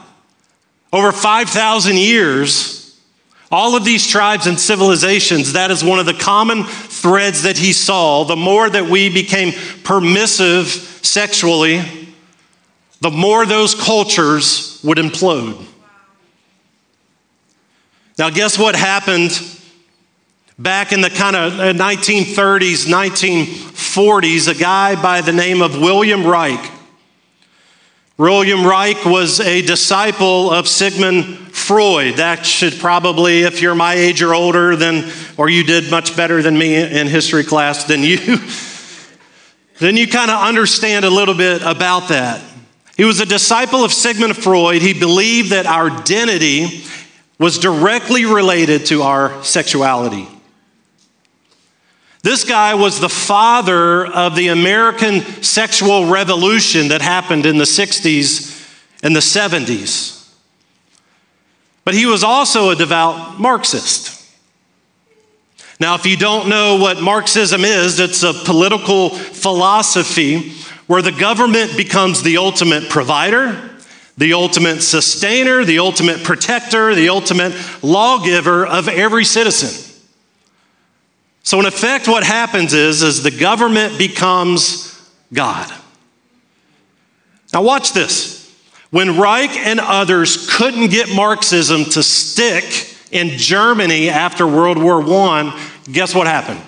Over 0.93 1.13
5,000 1.13 1.97
years, 1.97 2.99
all 3.51 3.77
of 3.77 3.85
these 3.85 4.07
tribes 4.07 4.47
and 4.47 4.59
civilizations, 4.59 5.53
that 5.53 5.71
is 5.71 5.85
one 5.85 5.99
of 5.99 6.07
the 6.07 6.15
common 6.15 6.65
threads 6.65 7.43
that 7.43 7.59
he 7.59 7.73
saw. 7.73 8.25
The 8.25 8.37
more 8.37 8.69
that 8.69 8.87
we 8.87 9.09
became 9.09 9.53
permissive 9.85 10.67
sexually, 10.67 11.83
the 13.01 13.11
more 13.11 13.47
those 13.47 13.75
cultures 13.75 14.81
would 14.83 14.99
implode. 14.99 15.65
Now, 18.19 18.31
guess 18.31 18.59
what 18.59 18.75
happened 18.75 19.41
back 20.59 20.93
in 20.93 21.01
the 21.01 21.11
kind 21.11 21.37
of 21.37 21.61
uh, 21.61 21.73
1930s, 21.73 22.87
1940s? 22.87 24.49
A 24.49 24.55
guy 24.59 25.01
by 25.01 25.21
the 25.21 25.33
name 25.33 25.63
of 25.63 25.79
William 25.79 26.27
Reich 26.27 26.78
William 28.19 28.67
Reich 28.67 29.05
was 29.05 29.39
a 29.39 29.63
disciple 29.63 30.51
of 30.51 30.67
Sigmund 30.67 31.37
Freud. 31.55 32.17
That 32.17 32.45
should 32.45 32.73
probably, 32.81 33.43
if 33.43 33.63
you're 33.63 33.77
my 33.77 33.95
age 33.95 34.23
or 34.23 34.35
older, 34.35 34.75
then, 34.75 35.09
or 35.37 35.49
you 35.49 35.63
did 35.63 35.89
much 35.89 36.17
better 36.17 36.43
than 36.43 36.59
me 36.59 36.75
in 36.75 37.07
history 37.07 37.45
class 37.45 37.85
than 37.85 38.03
you, 38.03 38.19
then 39.79 39.97
you 39.97 40.09
kind 40.09 40.33
of 40.33 40.41
understand 40.41 41.05
a 41.05 41.11
little 41.11 41.37
bit 41.37 41.63
about 41.63 42.09
that. 42.09 42.43
He 42.97 43.05
was 43.05 43.21
a 43.21 43.25
disciple 43.25 43.85
of 43.85 43.93
Sigmund 43.93 44.37
Freud. 44.37 44.83
He 44.83 44.95
believed 44.95 45.51
that 45.51 45.67
our 45.67 45.89
identity 45.89 46.83
was 47.39 47.57
directly 47.61 48.25
related 48.25 48.87
to 48.87 49.03
our 49.03 49.45
sexuality. 49.45 50.27
This 52.23 52.45
guy 52.45 52.75
was 52.75 53.01
the 53.01 53.09
father 53.09 54.07
of 54.07 54.35
the 54.35 54.49
American 54.49 55.21
sexual 55.43 56.07
revolution 56.07 56.89
that 56.89 57.01
happened 57.01 57.47
in 57.47 57.59
the 57.59 57.65
60s 57.65 58.55
and 59.03 59.15
the 59.15 59.21
70s. 59.21 60.17
But 61.85 61.95
he 61.95 62.07
was 62.07 62.25
also 62.25 62.71
a 62.71 62.77
devout 62.77 63.39
Marxist. 63.41 64.19
Now, 65.81 65.95
if 65.95 66.07
you 66.07 66.17
don't 66.17 66.49
know 66.49 66.77
what 66.77 67.01
Marxism 67.01 67.65
is, 67.65 68.01
it's 68.01 68.25
a 68.25 68.33
political 68.33 69.11
philosophy 69.11 70.51
where 70.89 71.03
the 71.03 71.13
government 71.13 71.77
becomes 71.77 72.23
the 72.23 72.39
ultimate 72.39 72.89
provider, 72.89 73.71
the 74.17 74.33
ultimate 74.33 74.83
sustainer, 74.83 75.65
the 75.65 75.79
ultimate 75.79 76.25
protector, 76.25 76.95
the 76.97 77.11
ultimate 77.11 77.55
lawgiver 77.83 78.67
of 78.67 78.89
every 78.89 79.25
citizen. 79.25 79.88
So, 81.49 81.59
in 81.59 81.65
effect, 81.65 82.09
what 82.09 82.25
happens 82.25 82.75
is, 82.75 83.03
is 83.03 83.23
the 83.23 83.31
government 83.31 83.97
becomes 83.97 85.01
God. 85.33 85.73
Now, 87.55 87.63
watch 87.63 87.95
this. 87.95 88.55
When 88.91 89.19
Reich 89.19 89.57
and 89.57 89.81
others 89.81 90.55
couldn't 90.55 90.91
get 90.91 91.09
Marxism 91.15 91.87
to 91.87 92.03
stick 92.03 92.95
in 93.11 93.31
Germany 93.39 94.11
after 94.11 94.47
World 94.47 94.77
War 94.77 95.03
I, 95.03 95.71
guess 95.91 96.15
what 96.15 96.27
happened? 96.27 96.61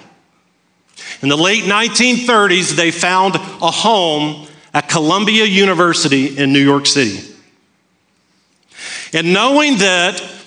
In 1.20 1.28
the 1.28 1.37
late 1.37 1.64
1930s, 1.64 2.75
they 2.75 2.90
found 2.90 3.34
a 3.34 3.70
home 3.70 4.49
at 4.72 4.88
Columbia 4.88 5.44
University 5.44 6.38
in 6.38 6.54
New 6.54 6.64
York 6.64 6.87
City. 6.87 7.20
And 9.12 9.34
knowing 9.34 9.76
that 9.76 10.39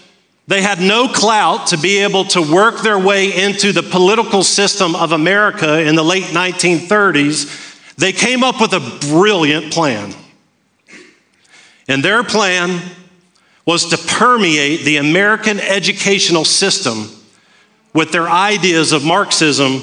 they 0.48 0.62
had 0.62 0.80
no 0.80 1.08
clout 1.08 1.68
to 1.68 1.78
be 1.78 2.00
able 2.00 2.26
to 2.26 2.42
work 2.42 2.82
their 2.82 3.00
way 3.00 3.44
into 3.46 3.72
the 3.72 3.84
political 3.84 4.44
system 4.44 4.96
of 4.96 5.12
America 5.12 5.82
in 5.82 5.96
the 5.96 6.04
late 6.04 6.26
1930s, 6.26 7.96
they 7.96 8.12
came 8.12 8.44
up 8.44 8.60
with 8.60 8.74
a 8.74 9.08
brilliant 9.12 9.72
plan. 9.72 10.14
And 11.88 12.04
their 12.04 12.24
plan 12.24 12.82
was 13.66 13.88
to 13.88 13.98
permeate 13.98 14.82
the 14.82 14.98
American 14.98 15.60
educational 15.60 16.44
system 16.44 17.10
with 17.94 18.12
their 18.12 18.28
ideas 18.30 18.92
of 18.92 19.06
Marxism 19.06 19.82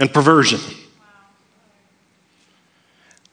and 0.00 0.12
perversion. 0.12 0.60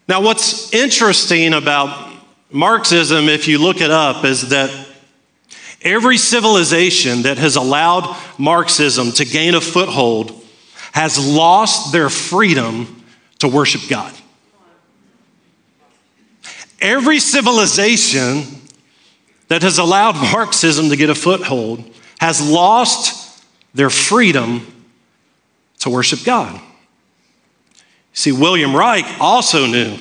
Now, 0.07 0.21
what's 0.21 0.73
interesting 0.73 1.53
about 1.53 2.11
Marxism, 2.51 3.29
if 3.29 3.47
you 3.47 3.57
look 3.57 3.81
it 3.81 3.89
up, 3.89 4.25
is 4.25 4.49
that 4.49 4.69
every 5.83 6.17
civilization 6.17 7.23
that 7.23 7.37
has 7.37 7.55
allowed 7.55 8.15
Marxism 8.37 9.11
to 9.13 9.25
gain 9.25 9.55
a 9.55 9.61
foothold 9.61 10.43
has 10.93 11.17
lost 11.17 11.91
their 11.91 12.09
freedom 12.09 13.03
to 13.39 13.47
worship 13.47 13.81
God. 13.89 14.13
Every 16.79 17.19
civilization 17.19 18.43
that 19.47 19.61
has 19.61 19.77
allowed 19.77 20.15
Marxism 20.15 20.89
to 20.89 20.95
get 20.95 21.09
a 21.09 21.15
foothold 21.15 21.83
has 22.19 22.47
lost 22.47 23.43
their 23.73 23.89
freedom 23.89 24.67
to 25.79 25.89
worship 25.89 26.23
God. 26.23 26.59
See, 28.13 28.31
William 28.31 28.75
Reich 28.75 29.05
also 29.19 29.65
knew 29.65 29.97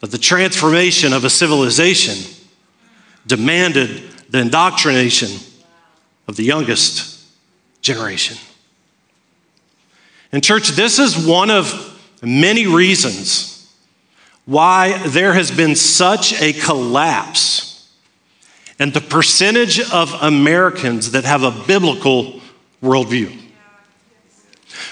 that 0.00 0.10
the 0.10 0.18
transformation 0.18 1.12
of 1.12 1.24
a 1.24 1.30
civilization 1.30 2.32
demanded 3.26 4.02
the 4.30 4.40
indoctrination 4.40 5.30
of 6.28 6.36
the 6.36 6.44
youngest 6.44 7.24
generation. 7.80 8.36
And, 10.32 10.42
church, 10.42 10.70
this 10.70 10.98
is 10.98 11.26
one 11.26 11.50
of 11.50 11.92
many 12.22 12.66
reasons 12.66 13.72
why 14.44 14.98
there 15.08 15.32
has 15.32 15.50
been 15.50 15.74
such 15.74 16.40
a 16.40 16.52
collapse 16.52 17.90
in 18.78 18.90
the 18.90 19.00
percentage 19.00 19.80
of 19.90 20.12
Americans 20.22 21.12
that 21.12 21.24
have 21.24 21.42
a 21.42 21.50
biblical 21.66 22.40
worldview. 22.82 23.36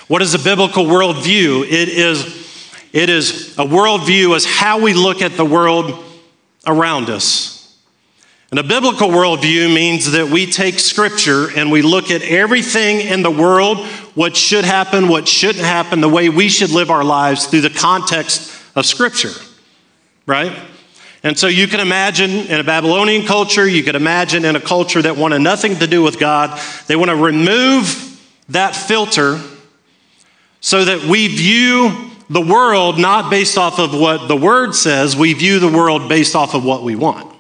What 0.08 0.22
is 0.22 0.34
a 0.34 0.38
biblical 0.38 0.84
worldview? 0.84 1.64
It 1.64 1.88
is 1.88 2.44
it 2.92 3.10
is 3.10 3.58
a 3.58 3.64
worldview 3.64 4.36
as 4.36 4.44
how 4.44 4.80
we 4.80 4.94
look 4.94 5.20
at 5.20 5.32
the 5.32 5.44
world 5.44 6.04
around 6.64 7.10
us. 7.10 7.53
And 8.54 8.60
a 8.60 8.62
biblical 8.62 9.08
worldview 9.08 9.74
means 9.74 10.12
that 10.12 10.28
we 10.28 10.46
take 10.46 10.78
scripture 10.78 11.48
and 11.56 11.72
we 11.72 11.82
look 11.82 12.12
at 12.12 12.22
everything 12.22 13.00
in 13.00 13.22
the 13.24 13.30
world, 13.32 13.84
what 14.14 14.36
should 14.36 14.64
happen, 14.64 15.08
what 15.08 15.26
shouldn't 15.26 15.64
happen, 15.64 16.00
the 16.00 16.08
way 16.08 16.28
we 16.28 16.48
should 16.48 16.70
live 16.70 16.88
our 16.88 17.02
lives 17.02 17.48
through 17.48 17.62
the 17.62 17.70
context 17.70 18.56
of 18.76 18.86
scripture, 18.86 19.32
right? 20.24 20.56
And 21.24 21.36
so 21.36 21.48
you 21.48 21.66
can 21.66 21.80
imagine 21.80 22.30
in 22.30 22.60
a 22.60 22.62
Babylonian 22.62 23.26
culture, 23.26 23.66
you 23.66 23.82
could 23.82 23.96
imagine 23.96 24.44
in 24.44 24.54
a 24.54 24.60
culture 24.60 25.02
that 25.02 25.16
wanted 25.16 25.40
nothing 25.40 25.80
to 25.80 25.88
do 25.88 26.04
with 26.04 26.20
God, 26.20 26.56
they 26.86 26.94
want 26.94 27.10
to 27.10 27.16
remove 27.16 28.22
that 28.50 28.76
filter 28.76 29.40
so 30.60 30.84
that 30.84 31.02
we 31.02 31.26
view 31.26 32.08
the 32.30 32.40
world 32.40 33.00
not 33.00 33.32
based 33.32 33.58
off 33.58 33.80
of 33.80 33.98
what 33.98 34.28
the 34.28 34.36
word 34.36 34.76
says, 34.76 35.16
we 35.16 35.32
view 35.32 35.58
the 35.58 35.66
world 35.66 36.08
based 36.08 36.36
off 36.36 36.54
of 36.54 36.64
what 36.64 36.84
we 36.84 36.94
want. 36.94 37.33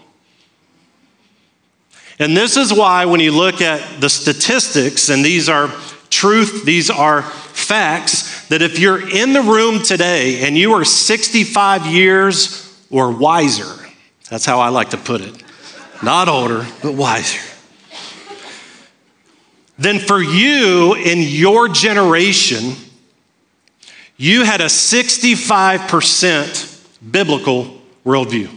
And 2.18 2.36
this 2.36 2.56
is 2.56 2.72
why, 2.72 3.06
when 3.06 3.20
you 3.20 3.32
look 3.32 3.60
at 3.60 4.00
the 4.00 4.08
statistics, 4.08 5.08
and 5.08 5.24
these 5.24 5.48
are 5.48 5.68
truth, 6.10 6.64
these 6.64 6.90
are 6.90 7.22
facts, 7.22 8.46
that 8.48 8.62
if 8.62 8.78
you're 8.78 9.08
in 9.08 9.32
the 9.32 9.42
room 9.42 9.82
today 9.82 10.46
and 10.46 10.56
you 10.56 10.74
are 10.74 10.84
65 10.84 11.86
years 11.86 12.86
or 12.90 13.10
wiser, 13.10 13.74
that's 14.30 14.44
how 14.44 14.60
I 14.60 14.68
like 14.68 14.90
to 14.90 14.96
put 14.96 15.22
it, 15.22 15.42
not 16.02 16.28
older, 16.28 16.64
but 16.82 16.94
wiser. 16.94 17.40
Then 19.76 19.98
for 19.98 20.22
you 20.22 20.94
in 20.94 21.18
your 21.18 21.68
generation, 21.68 22.74
you 24.16 24.44
had 24.44 24.60
a 24.60 24.66
65% 24.66 27.10
biblical 27.10 27.80
worldview. 28.04 28.48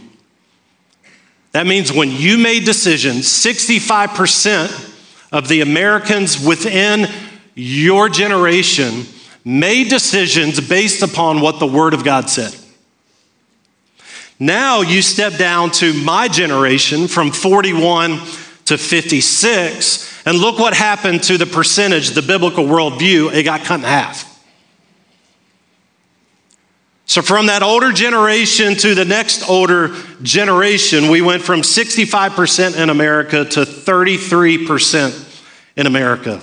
That 1.52 1.66
means 1.66 1.92
when 1.92 2.10
you 2.10 2.38
made 2.38 2.64
decisions, 2.64 3.26
65% 3.26 4.96
of 5.32 5.48
the 5.48 5.60
Americans 5.60 6.44
within 6.44 7.08
your 7.54 8.08
generation 8.08 9.04
made 9.44 9.88
decisions 9.88 10.60
based 10.60 11.02
upon 11.02 11.40
what 11.40 11.58
the 11.58 11.66
Word 11.66 11.94
of 11.94 12.04
God 12.04 12.28
said. 12.28 12.54
Now 14.38 14.82
you 14.82 15.02
step 15.02 15.36
down 15.36 15.70
to 15.72 15.92
my 15.92 16.28
generation 16.28 17.08
from 17.08 17.32
41 17.32 18.20
to 18.66 18.78
56, 18.78 20.26
and 20.26 20.38
look 20.38 20.58
what 20.58 20.74
happened 20.74 21.22
to 21.24 21.38
the 21.38 21.46
percentage, 21.46 22.10
the 22.10 22.22
biblical 22.22 22.64
worldview, 22.64 23.32
it 23.32 23.44
got 23.44 23.62
cut 23.62 23.80
in 23.80 23.86
half. 23.86 24.37
So, 27.08 27.22
from 27.22 27.46
that 27.46 27.62
older 27.62 27.90
generation 27.90 28.74
to 28.76 28.94
the 28.94 29.06
next 29.06 29.48
older 29.48 29.96
generation, 30.22 31.08
we 31.08 31.22
went 31.22 31.42
from 31.42 31.62
65% 31.62 32.76
in 32.76 32.90
America 32.90 33.46
to 33.46 33.60
33% 33.60 35.42
in 35.76 35.86
America. 35.86 36.42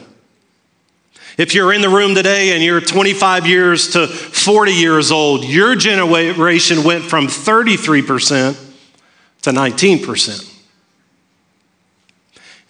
If 1.38 1.54
you're 1.54 1.72
in 1.72 1.82
the 1.82 1.90
room 1.90 2.16
today 2.16 2.56
and 2.56 2.64
you're 2.64 2.82
25 2.82 3.46
years 3.46 3.94
to 3.94 4.08
40 4.08 4.72
years 4.72 5.12
old, 5.12 5.44
your 5.44 5.76
generation 5.76 6.84
went 6.84 7.04
from 7.04 7.28
33% 7.28 8.58
to 9.44 9.52
19%. 9.52 10.52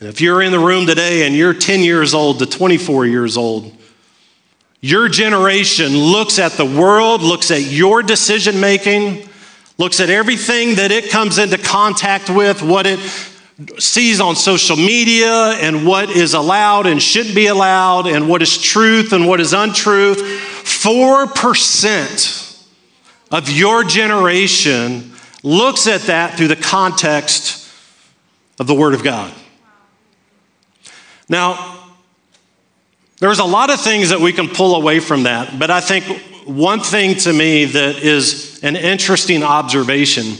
And 0.01 0.09
if 0.09 0.19
you're 0.19 0.41
in 0.41 0.51
the 0.51 0.59
room 0.59 0.85
today 0.85 1.25
and 1.25 1.33
you're 1.33 1.53
10 1.53 1.79
years 1.79 2.13
old 2.13 2.39
to 2.39 2.45
24 2.45 3.05
years 3.05 3.37
old, 3.37 3.71
your 4.85 5.09
generation 5.09 5.97
looks 5.97 6.37
at 6.37 6.51
the 6.51 6.63
world, 6.63 7.23
looks 7.23 7.49
at 7.49 7.63
your 7.63 8.03
decision 8.03 8.59
making, 8.59 9.27
looks 9.79 9.99
at 9.99 10.11
everything 10.11 10.75
that 10.75 10.91
it 10.91 11.09
comes 11.09 11.39
into 11.39 11.57
contact 11.57 12.29
with, 12.29 12.61
what 12.61 12.85
it 12.85 12.99
sees 13.79 14.21
on 14.21 14.35
social 14.35 14.75
media, 14.75 15.53
and 15.53 15.87
what 15.87 16.11
is 16.11 16.35
allowed 16.35 16.85
and 16.85 17.01
shouldn't 17.01 17.33
be 17.33 17.47
allowed, 17.47 18.05
and 18.05 18.29
what 18.29 18.43
is 18.43 18.61
truth 18.61 19.11
and 19.11 19.27
what 19.27 19.41
is 19.41 19.53
untruth. 19.53 20.19
4% 20.19 22.67
of 23.31 23.49
your 23.49 23.83
generation 23.83 25.13
looks 25.41 25.87
at 25.87 26.01
that 26.01 26.37
through 26.37 26.49
the 26.49 26.55
context 26.55 27.67
of 28.59 28.67
the 28.67 28.75
Word 28.75 28.93
of 28.93 29.03
God. 29.03 29.33
Now, 31.27 31.84
there's 33.19 33.39
a 33.39 33.45
lot 33.45 33.69
of 33.69 33.79
things 33.79 34.09
that 34.09 34.19
we 34.19 34.33
can 34.33 34.49
pull 34.49 34.75
away 34.75 34.99
from 34.99 35.23
that, 35.23 35.57
but 35.57 35.71
I 35.71 35.79
think 35.79 36.05
one 36.45 36.79
thing 36.79 37.15
to 37.15 37.33
me 37.33 37.65
that 37.65 37.97
is 37.97 38.59
an 38.63 38.75
interesting 38.75 39.41
observation 39.41 40.33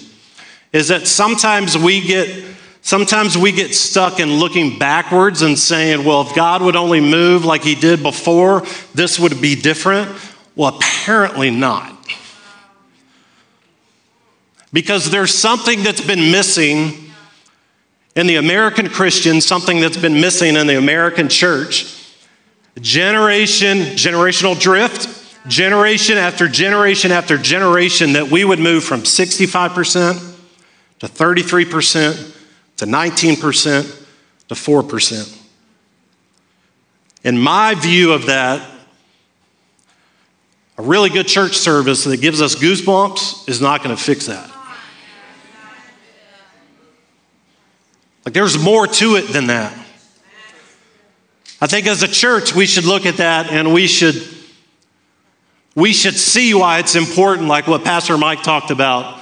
is 0.72 0.90
that 0.90 1.08
sometimes 1.08 1.78
we 1.78 2.02
get 2.02 2.46
sometimes 2.82 3.38
we 3.38 3.52
get 3.52 3.74
stuck 3.74 4.20
in 4.20 4.34
looking 4.34 4.78
backwards 4.78 5.42
and 5.42 5.58
saying, 5.58 6.04
well, 6.04 6.22
if 6.22 6.36
God 6.36 6.62
would 6.62 6.76
only 6.76 7.02
move 7.02 7.44
like 7.46 7.64
he 7.64 7.76
did 7.76 8.04
before, 8.04 8.62
this 8.94 9.18
would 9.20 9.42
be 9.42 9.60
different. 9.60 10.12
Well, 10.56 10.76
apparently 10.76 11.50
not. 11.50 11.94
Because 14.72 15.10
there's 15.10 15.34
something 15.34 15.82
that's 15.82 16.06
been 16.06 16.32
missing 16.32 17.12
in 18.16 18.28
the 18.28 18.36
American 18.36 18.90
Christian, 18.90 19.42
something 19.42 19.80
that's 19.80 19.98
been 19.98 20.22
missing 20.22 20.56
in 20.56 20.68
the 20.68 20.78
American 20.78 21.30
church 21.30 22.05
generation, 22.82 23.78
generational 23.96 24.60
drift, 24.60 25.08
generation 25.48 26.18
after 26.18 26.48
generation 26.48 27.12
after 27.12 27.38
generation, 27.38 28.14
that 28.14 28.30
we 28.30 28.44
would 28.44 28.60
move 28.60 28.84
from 28.84 29.02
65% 29.02 30.36
to 31.00 31.08
33% 31.08 32.36
to 32.78 32.86
19% 32.86 34.06
to 34.48 34.56
4%. 34.56 35.42
In 37.24 37.38
my 37.38 37.76
view 37.76 38.12
of 38.12 38.28
that, 38.28 38.70
a 40.78 40.82
really 40.82 41.10
good 41.10 41.28
church 41.28 41.56
service 41.58 42.04
that 42.04 42.18
gives 42.18 42.42
us 42.42 42.56
goosebumps 42.56 43.48
is 43.48 43.62
not 43.62 43.84
going 43.84 43.96
to 43.96 44.02
fix 44.02 44.26
that. 44.26 44.52
Like, 48.26 48.34
there's 48.34 48.62
more 48.62 48.88
to 48.88 49.16
it 49.16 49.32
than 49.32 49.48
that. 49.48 49.85
I 51.66 51.68
think 51.68 51.88
as 51.88 52.04
a 52.04 52.08
church, 52.08 52.54
we 52.54 52.68
should 52.68 52.84
look 52.84 53.08
at 53.08 53.18
that 53.18 53.50
and 53.50 53.74
we 53.74 53.88
should 53.88 54.22
we 55.74 55.94
should 55.94 56.14
see 56.14 56.54
why 56.54 56.78
it's 56.78 56.94
important, 56.94 57.48
like 57.48 57.66
what 57.66 57.84
Pastor 57.84 58.20
Mike 58.20 58.44
talked 58.44 58.70
about, 58.70 59.20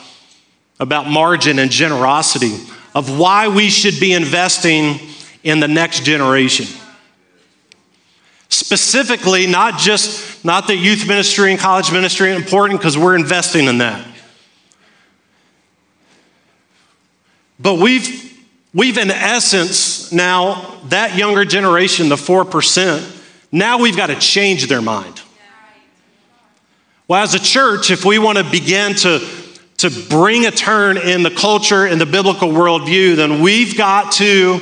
about 0.78 1.08
margin 1.08 1.58
and 1.58 1.72
generosity, 1.72 2.58
of 2.94 3.18
why 3.18 3.48
we 3.48 3.70
should 3.70 3.98
be 3.98 4.12
investing 4.12 5.00
in 5.44 5.62
the 5.62 5.70
next 5.70 6.04
generation. 6.04 6.66
Specifically, 8.50 9.48
not 9.48 9.80
just 9.80 10.44
not 10.44 10.68
that 10.68 10.76
youth 10.76 11.08
ministry 11.08 11.50
and 11.50 11.58
college 11.58 11.94
ministry 11.94 12.34
are 12.34 12.36
important 12.36 12.78
because 12.78 12.98
we're 12.98 13.16
investing 13.16 13.68
in 13.68 13.78
that. 13.78 14.06
But 17.58 17.76
we've 17.76 18.33
we've 18.74 18.98
in 18.98 19.12
essence 19.12 20.12
now 20.12 20.80
that 20.86 21.18
younger 21.18 21.46
generation, 21.46 22.10
the 22.10 22.16
4%, 22.16 23.22
now 23.52 23.78
we've 23.80 23.96
got 23.98 24.08
to 24.08 24.16
change 24.16 24.68
their 24.68 24.82
mind. 24.82 25.22
Well, 27.08 27.22
as 27.22 27.36
a 27.36 27.40
church, 27.40 27.92
if 27.92 28.06
we 28.06 28.18
want 28.18 28.38
to 28.38 28.44
begin 28.50 28.96
to, 28.96 29.22
to 29.78 29.90
bring 30.10 30.46
a 30.46 30.52
turn 30.52 30.98
in 30.98 31.22
the 31.22 31.30
culture 31.30 31.86
and 31.86 32.00
the 32.00 32.06
biblical 32.06 32.50
worldview, 32.50 33.16
then 33.16 33.42
we've 33.42 33.78
got 33.78 34.14
to 34.14 34.60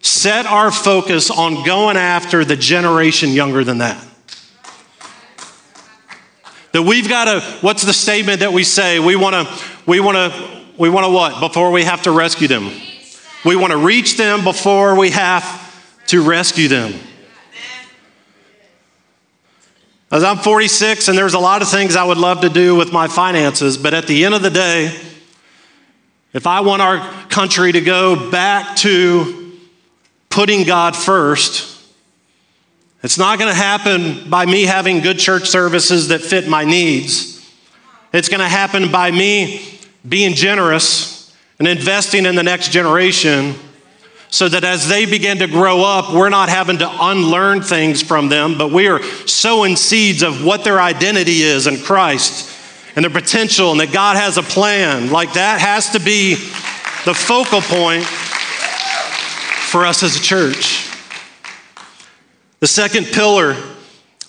set 0.00 0.46
our 0.46 0.70
focus 0.70 1.30
on 1.30 1.64
going 1.66 1.96
after 1.96 2.44
the 2.44 2.56
generation 2.56 3.30
younger 3.30 3.64
than 3.64 3.78
that. 3.78 4.06
That 6.72 6.82
we've 6.82 7.08
got 7.08 7.24
to, 7.24 7.40
what's 7.60 7.82
the 7.82 7.92
statement 7.92 8.40
that 8.40 8.52
we 8.52 8.62
say? 8.62 9.00
We 9.00 9.16
want 9.16 9.34
to, 9.34 9.64
we 9.86 9.98
want 9.98 10.16
to, 10.16 10.64
we 10.78 10.88
want 10.88 11.04
to 11.04 11.12
what? 11.12 11.40
Before 11.40 11.72
we 11.72 11.82
have 11.82 12.02
to 12.02 12.12
rescue 12.12 12.46
them. 12.46 12.70
We 13.44 13.56
want 13.56 13.72
to 13.72 13.78
reach 13.78 14.16
them 14.16 14.44
before 14.44 14.98
we 14.98 15.10
have 15.10 16.04
to 16.08 16.22
rescue 16.22 16.68
them. 16.68 16.92
As 20.10 20.24
I'm 20.24 20.38
46, 20.38 21.08
and 21.08 21.16
there's 21.16 21.34
a 21.34 21.38
lot 21.38 21.62
of 21.62 21.68
things 21.68 21.96
I 21.96 22.04
would 22.04 22.18
love 22.18 22.40
to 22.40 22.48
do 22.48 22.74
with 22.74 22.92
my 22.92 23.06
finances, 23.08 23.78
but 23.78 23.94
at 23.94 24.06
the 24.06 24.24
end 24.24 24.34
of 24.34 24.42
the 24.42 24.50
day, 24.50 24.86
if 26.32 26.46
I 26.46 26.60
want 26.60 26.82
our 26.82 26.98
country 27.28 27.72
to 27.72 27.80
go 27.80 28.30
back 28.30 28.76
to 28.78 29.56
putting 30.28 30.64
God 30.64 30.94
first, 30.94 31.80
it's 33.02 33.18
not 33.18 33.38
going 33.38 33.50
to 33.50 33.56
happen 33.56 34.28
by 34.28 34.44
me 34.44 34.64
having 34.64 35.00
good 35.00 35.18
church 35.18 35.48
services 35.48 36.08
that 36.08 36.20
fit 36.20 36.46
my 36.46 36.64
needs. 36.64 37.40
It's 38.12 38.28
going 38.28 38.40
to 38.40 38.48
happen 38.48 38.90
by 38.92 39.10
me 39.10 39.62
being 40.06 40.34
generous 40.34 41.19
and 41.60 41.68
investing 41.68 42.26
in 42.26 42.34
the 42.34 42.42
next 42.42 42.72
generation 42.72 43.54
so 44.30 44.48
that 44.48 44.64
as 44.64 44.88
they 44.88 45.04
begin 45.06 45.38
to 45.38 45.46
grow 45.46 45.84
up, 45.84 46.14
we're 46.14 46.30
not 46.30 46.48
having 46.48 46.78
to 46.78 46.88
unlearn 47.00 47.60
things 47.60 48.02
from 48.02 48.28
them, 48.28 48.56
but 48.56 48.72
we 48.72 48.88
are 48.88 49.02
sowing 49.26 49.76
seeds 49.76 50.22
of 50.22 50.44
what 50.44 50.64
their 50.64 50.80
identity 50.80 51.42
is 51.42 51.66
in 51.66 51.76
Christ 51.76 52.48
and 52.96 53.04
their 53.04 53.10
potential, 53.10 53.70
and 53.70 53.80
that 53.80 53.92
God 53.92 54.16
has 54.16 54.36
a 54.36 54.42
plan. 54.42 55.10
Like 55.10 55.34
that 55.34 55.60
has 55.60 55.90
to 55.90 56.00
be 56.00 56.34
the 56.34 57.14
focal 57.14 57.60
point 57.60 58.04
for 58.04 59.86
us 59.86 60.02
as 60.02 60.16
a 60.16 60.20
church. 60.20 60.88
The 62.58 62.66
second 62.66 63.06
pillar 63.06 63.56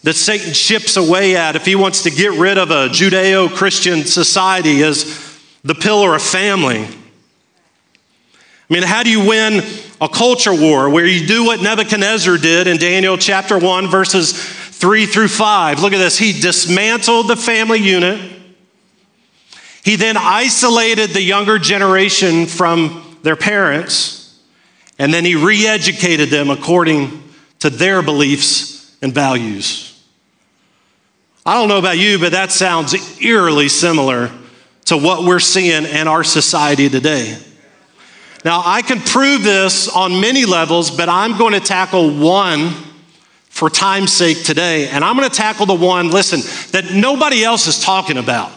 that 0.04 0.14
Satan 0.14 0.54
chips 0.54 0.98
away 0.98 1.36
at 1.36 1.56
if 1.56 1.66
he 1.66 1.76
wants 1.76 2.04
to 2.04 2.12
get 2.12 2.34
rid 2.40 2.58
of 2.58 2.72
a 2.72 2.90
Judeo 2.90 3.50
Christian 3.50 4.04
society 4.04 4.82
is 4.82 5.40
the 5.64 5.76
pillar 5.76 6.16
of 6.16 6.22
family. 6.22 6.88
I 8.72 8.74
mean, 8.74 8.84
how 8.84 9.04
do 9.04 9.10
you 9.10 9.28
win 9.28 9.62
a 10.00 10.08
culture 10.08 10.54
war 10.54 10.90
where 10.90 11.06
you 11.06 11.28
do 11.28 11.44
what 11.44 11.62
Nebuchadnezzar 11.62 12.38
did 12.38 12.68
in 12.68 12.78
Daniel 12.78 13.18
chapter 13.18 13.60
1, 13.60 13.90
verses 13.90 14.32
3 14.32 15.06
through 15.08 15.28
5? 15.28 15.82
Look 15.82 15.92
at 15.92 15.98
this. 15.98 16.18
He 16.18 16.40
dismantled 16.40 17.28
the 17.28 17.36
family 17.36 17.80
unit. 17.80 18.32
He 19.84 19.98
then 19.98 20.16
isolated 20.16 21.10
the 21.10 21.22
younger 21.22 21.60
generation 21.60 22.46
from 22.46 23.18
their 23.24 23.36
parents, 23.36 24.40
and 24.98 25.14
then 25.14 25.26
he 25.26 25.36
re 25.36 25.68
educated 25.68 26.30
them 26.30 26.50
according 26.50 27.22
to 27.60 27.70
their 27.70 28.02
beliefs 28.02 28.96
and 29.02 29.14
values. 29.14 30.02
I 31.46 31.56
don't 31.56 31.68
know 31.68 31.78
about 31.78 31.98
you, 31.98 32.20
but 32.20 32.32
that 32.32 32.54
sounds 32.54 32.96
eerily 33.22 33.68
similar 33.68 34.32
to 34.86 34.96
what 34.96 35.26
we're 35.26 35.42
seeing 35.42 35.84
in 35.84 36.08
our 36.08 36.24
society 36.24 36.88
today. 36.88 37.38
Now, 38.44 38.64
I 38.66 38.82
can 38.82 39.00
prove 39.00 39.44
this 39.44 39.88
on 39.88 40.20
many 40.20 40.46
levels, 40.46 40.90
but 40.90 41.10
I'm 41.10 41.38
going 41.38 41.54
to 41.54 41.60
tackle 41.60 42.18
one 42.18 42.72
for 43.50 43.70
time's 43.70 44.12
sake 44.12 44.44
today. 44.44 44.88
And 44.88 45.04
I'm 45.04 45.16
going 45.16 45.30
to 45.30 45.36
tackle 45.36 45.68
the 45.68 45.76
one, 45.76 46.10
listen, 46.10 46.40
that 46.72 46.92
nobody 46.94 47.44
else 47.44 47.68
is 47.68 47.80
talking 47.80 48.18
about. 48.18 48.52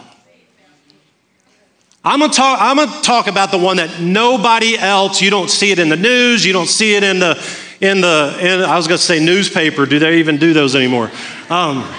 I'm 2.03 2.19
going, 2.19 2.31
to 2.31 2.37
talk, 2.37 2.59
I'm 2.61 2.77
going 2.77 2.89
to 2.89 3.01
talk 3.01 3.27
about 3.27 3.51
the 3.51 3.57
one 3.57 3.77
that 3.77 3.99
nobody 3.99 4.77
else, 4.77 5.21
you 5.21 5.29
don't 5.29 5.49
see 5.49 5.71
it 5.71 5.79
in 5.79 5.89
the 5.89 5.95
news, 5.95 6.45
you 6.45 6.53
don't 6.53 6.67
see 6.67 6.95
it 6.95 7.03
in 7.03 7.19
the, 7.19 7.35
in 7.81 8.01
the 8.01 8.37
in, 8.39 8.61
I 8.61 8.75
was 8.77 8.87
going 8.87 8.97
to 8.97 9.03
say 9.03 9.23
newspaper. 9.23 9.85
Do 9.85 9.99
they 9.99 10.19
even 10.19 10.37
do 10.37 10.53
those 10.53 10.75
anymore? 10.75 11.11
Um, 11.49 11.83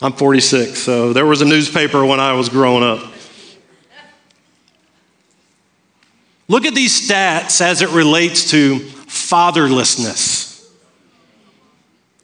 I'm 0.00 0.12
46, 0.12 0.78
so 0.78 1.12
there 1.12 1.26
was 1.26 1.42
a 1.42 1.44
newspaper 1.44 2.06
when 2.06 2.20
I 2.20 2.32
was 2.34 2.48
growing 2.48 2.82
up. 2.82 3.12
Look 6.48 6.66
at 6.66 6.74
these 6.74 7.08
stats 7.08 7.60
as 7.60 7.82
it 7.82 7.90
relates 7.90 8.50
to 8.50 8.78
fatherlessness. 8.78 10.68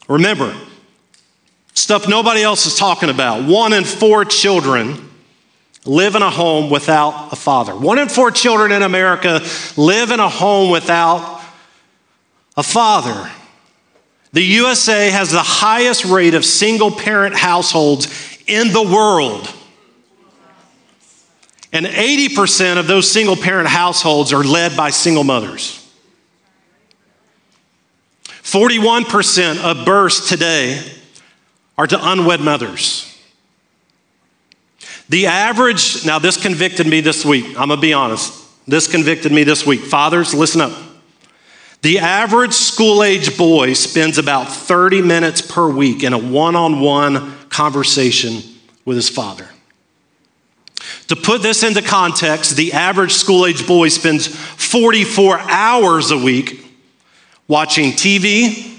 Remember, 0.09 0.55
stuff 1.75 2.09
nobody 2.09 2.43
else 2.43 2.67
is 2.67 2.77
talking 2.77 3.11
about. 3.11 3.45
One 3.45 3.73
in 3.73 3.85
four 3.85 4.25
children 4.25 5.11
live 5.85 6.15
in 6.15 6.23
a 6.23 6.31
home 6.31 6.71
without 6.71 7.33
a 7.33 7.37
father. 7.37 7.75
One 7.75 7.99
in 7.99 8.09
four 8.09 8.31
children 8.31 8.73
in 8.73 8.83
America 8.83 9.41
live 9.77 10.11
in 10.11 10.21
a 10.21 10.29
home 10.29 10.71
without 10.71 11.43
a 12.57 12.63
father. 12.63 13.31
The 14.33 14.43
USA 14.43 15.11
has 15.11 15.31
the 15.31 15.43
highest 15.43 16.05
rate 16.05 16.35
of 16.35 16.45
single 16.45 16.91
parent 16.91 17.35
households 17.35 18.09
in 18.47 18.73
the 18.73 18.83
world. 18.83 19.53
And 21.73 21.87
80% 21.87 22.79
of 22.79 22.87
those 22.87 23.11
single 23.11 23.37
parent 23.37 23.69
households 23.69 24.33
are 24.33 24.43
led 24.43 24.77
by 24.77 24.91
single 24.91 25.25
mothers. 25.25 25.75
41% 28.43 29.63
of 29.63 29.85
births 29.85 30.29
today 30.29 30.83
are 31.77 31.87
to 31.87 32.11
unwed 32.11 32.41
mothers. 32.41 33.05
The 35.11 35.27
average, 35.27 36.07
now 36.07 36.19
this 36.19 36.41
convicted 36.41 36.87
me 36.87 37.01
this 37.01 37.25
week, 37.25 37.47
I'm 37.49 37.69
gonna 37.69 37.77
be 37.77 37.93
honest. 37.93 38.33
This 38.67 38.87
convicted 38.87 39.33
me 39.33 39.45
this 39.45 39.67
week. 39.67 39.81
Fathers, 39.81 40.35
listen 40.35 40.61
up. 40.63 40.73
The 41.83 42.01
average 42.01 42.53
school 42.53 43.03
age 43.03 43.37
boy 43.39 43.75
spends 43.75 44.19
about 44.19 44.49
30 44.49 45.03
minutes 45.03 45.41
per 45.41 45.71
week 45.71 46.03
in 46.03 46.13
a 46.13 46.19
one 46.19 46.57
on 46.57 46.81
one 46.81 47.37
conversation 47.49 48.43
with 48.85 48.97
his 48.97 49.09
father. 49.09 49.49
To 51.09 51.17
put 51.17 51.43
this 51.43 51.63
into 51.63 51.83
context, 51.83 52.57
the 52.57 52.73
average 52.73 53.13
school 53.13 53.47
age 53.47 53.67
boy 53.67 53.89
spends 53.89 54.27
44 54.27 55.39
hours 55.39 56.11
a 56.11 56.19
week 56.19 56.65
watching 57.47 57.93
TV, 57.93 58.79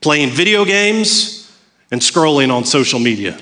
playing 0.00 0.30
video 0.30 0.64
games, 0.64 1.52
and 1.90 2.00
scrolling 2.00 2.52
on 2.52 2.64
social 2.64 3.00
media. 3.00 3.38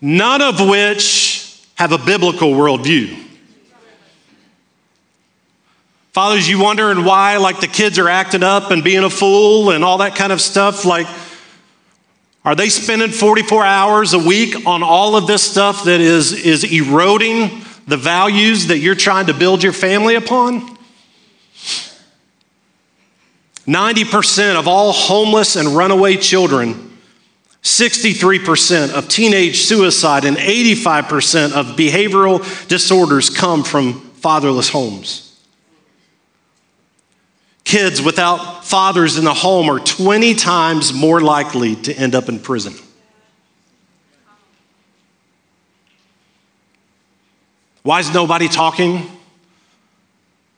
None 0.00 0.42
of 0.42 0.60
which 0.60 1.64
have 1.76 1.92
a 1.92 1.98
biblical 1.98 2.50
worldview. 2.50 3.24
Fathers, 6.12 6.48
you 6.48 6.58
wondering 6.58 7.04
why, 7.04 7.36
like, 7.36 7.60
the 7.60 7.66
kids 7.66 7.98
are 7.98 8.08
acting 8.08 8.42
up 8.42 8.70
and 8.70 8.82
being 8.82 9.04
a 9.04 9.10
fool 9.10 9.70
and 9.70 9.84
all 9.84 9.98
that 9.98 10.14
kind 10.14 10.32
of 10.32 10.40
stuff? 10.40 10.86
Like, 10.86 11.06
are 12.46 12.54
they 12.54 12.68
spending 12.68 13.10
44 13.10 13.64
hours 13.64 14.14
a 14.14 14.20
week 14.20 14.66
on 14.66 14.84
all 14.84 15.16
of 15.16 15.26
this 15.26 15.42
stuff 15.42 15.84
that 15.86 16.00
is, 16.00 16.32
is 16.32 16.62
eroding 16.62 17.64
the 17.88 17.96
values 17.96 18.68
that 18.68 18.78
you're 18.78 18.94
trying 18.94 19.26
to 19.26 19.34
build 19.34 19.64
your 19.64 19.72
family 19.72 20.14
upon? 20.14 20.60
90% 23.66 24.54
of 24.54 24.68
all 24.68 24.92
homeless 24.92 25.56
and 25.56 25.70
runaway 25.70 26.16
children, 26.16 26.96
63% 27.62 28.92
of 28.92 29.08
teenage 29.08 29.62
suicide, 29.62 30.24
and 30.24 30.36
85% 30.36 31.52
of 31.52 31.76
behavioral 31.76 32.68
disorders 32.68 33.28
come 33.28 33.64
from 33.64 33.94
fatherless 34.12 34.68
homes. 34.68 35.25
Kids 37.66 38.00
without 38.00 38.64
fathers 38.64 39.18
in 39.18 39.24
the 39.24 39.34
home 39.34 39.68
are 39.68 39.80
20 39.80 40.34
times 40.36 40.94
more 40.94 41.20
likely 41.20 41.74
to 41.74 41.92
end 41.92 42.14
up 42.14 42.28
in 42.28 42.38
prison. 42.38 42.72
Why 47.82 47.98
is 47.98 48.14
nobody 48.14 48.46
talking 48.46 49.10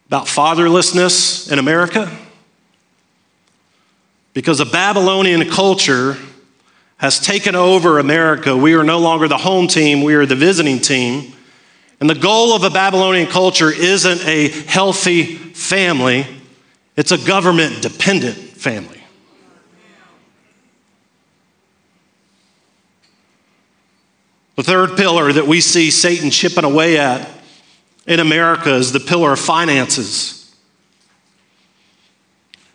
about 0.09 0.27
fatherlessness 0.27 1.51
in 1.51 1.59
America? 1.59 2.15
Because 4.35 4.61
a 4.61 4.67
Babylonian 4.67 5.49
culture 5.49 6.15
has 6.99 7.19
taken 7.19 7.55
over 7.55 7.99
America. 7.99 8.55
We 8.55 8.75
are 8.75 8.85
no 8.85 8.99
longer 8.99 9.29
the 9.29 9.39
home 9.39 9.67
team, 9.67 10.03
we 10.03 10.15
are 10.15 10.27
the 10.27 10.37
visiting 10.37 10.79
team. 10.79 11.33
And 12.01 12.11
the 12.11 12.15
goal 12.15 12.53
of 12.53 12.65
a 12.65 12.71
Babylonian 12.71 13.29
culture 13.29 13.73
isn't 13.73 14.27
a 14.27 14.49
healthy 14.49 15.25
family, 15.25 16.27
it's 16.99 17.13
a 17.13 17.17
government 17.17 17.81
dependent 17.81 18.37
family. 18.37 19.01
The 24.57 24.65
third 24.65 24.97
pillar 24.97 25.33
that 25.33 25.47
we 25.47 25.61
see 25.61 25.93
Satan 25.93 26.31
chipping 26.31 26.65
away 26.65 26.99
at 26.99 27.31
in 28.05 28.19
America 28.19 28.75
is 28.75 28.91
the 28.91 28.99
pillar 28.99 29.35
of 29.35 29.39
finances. 29.39 30.53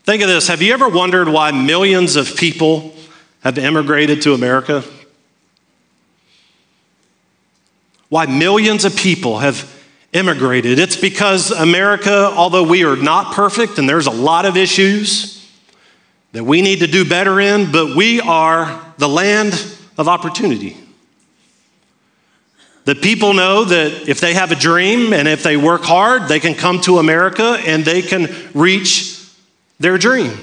Think 0.04 0.24
of 0.24 0.30
this 0.30 0.48
have 0.48 0.62
you 0.62 0.74
ever 0.74 0.88
wondered 0.88 1.28
why 1.28 1.52
millions 1.52 2.16
of 2.16 2.38
people 2.38 2.96
have 3.42 3.58
immigrated 3.58 4.22
to 4.22 4.34
America? 4.34 4.86
Why 8.08 8.26
millions 8.28 8.86
of 8.86 8.96
people 8.96 9.40
have 9.40 9.83
immigrated? 10.14 10.80
It's 10.80 10.96
because 10.96 11.52
America, 11.52 12.32
although 12.36 12.64
we 12.64 12.84
are 12.86 12.96
not 12.96 13.34
perfect 13.34 13.78
and 13.80 13.90
there's 13.90 14.08
a 14.08 14.12
lot 14.12 14.46
of 14.46 14.56
issues 14.56 15.48
that 16.32 16.44
we 16.44 16.62
need 16.62 16.80
to 16.80 16.88
do 16.88 17.08
better 17.08 17.40
in, 17.40 17.72
but 17.72 17.96
we 17.96 18.22
are 18.22 18.94
the 18.98 19.10
land 19.10 19.54
of 19.98 20.08
opportunity. 20.08 20.78
The 22.86 22.96
people 22.96 23.34
know 23.34 23.64
that 23.64 24.10
if 24.10 24.20
they 24.20 24.34
have 24.34 24.52
a 24.52 24.56
dream 24.56 25.14
and 25.14 25.28
if 25.28 25.42
they 25.42 25.56
work 25.56 25.84
hard, 25.84 26.28
they 26.28 26.40
can 26.40 26.54
come 26.54 26.82
to 26.82 26.98
America 26.98 27.58
and 27.66 27.86
they 27.86 28.02
can 28.02 28.30
reach 28.54 29.22
their 29.80 29.98
dream. 29.98 30.38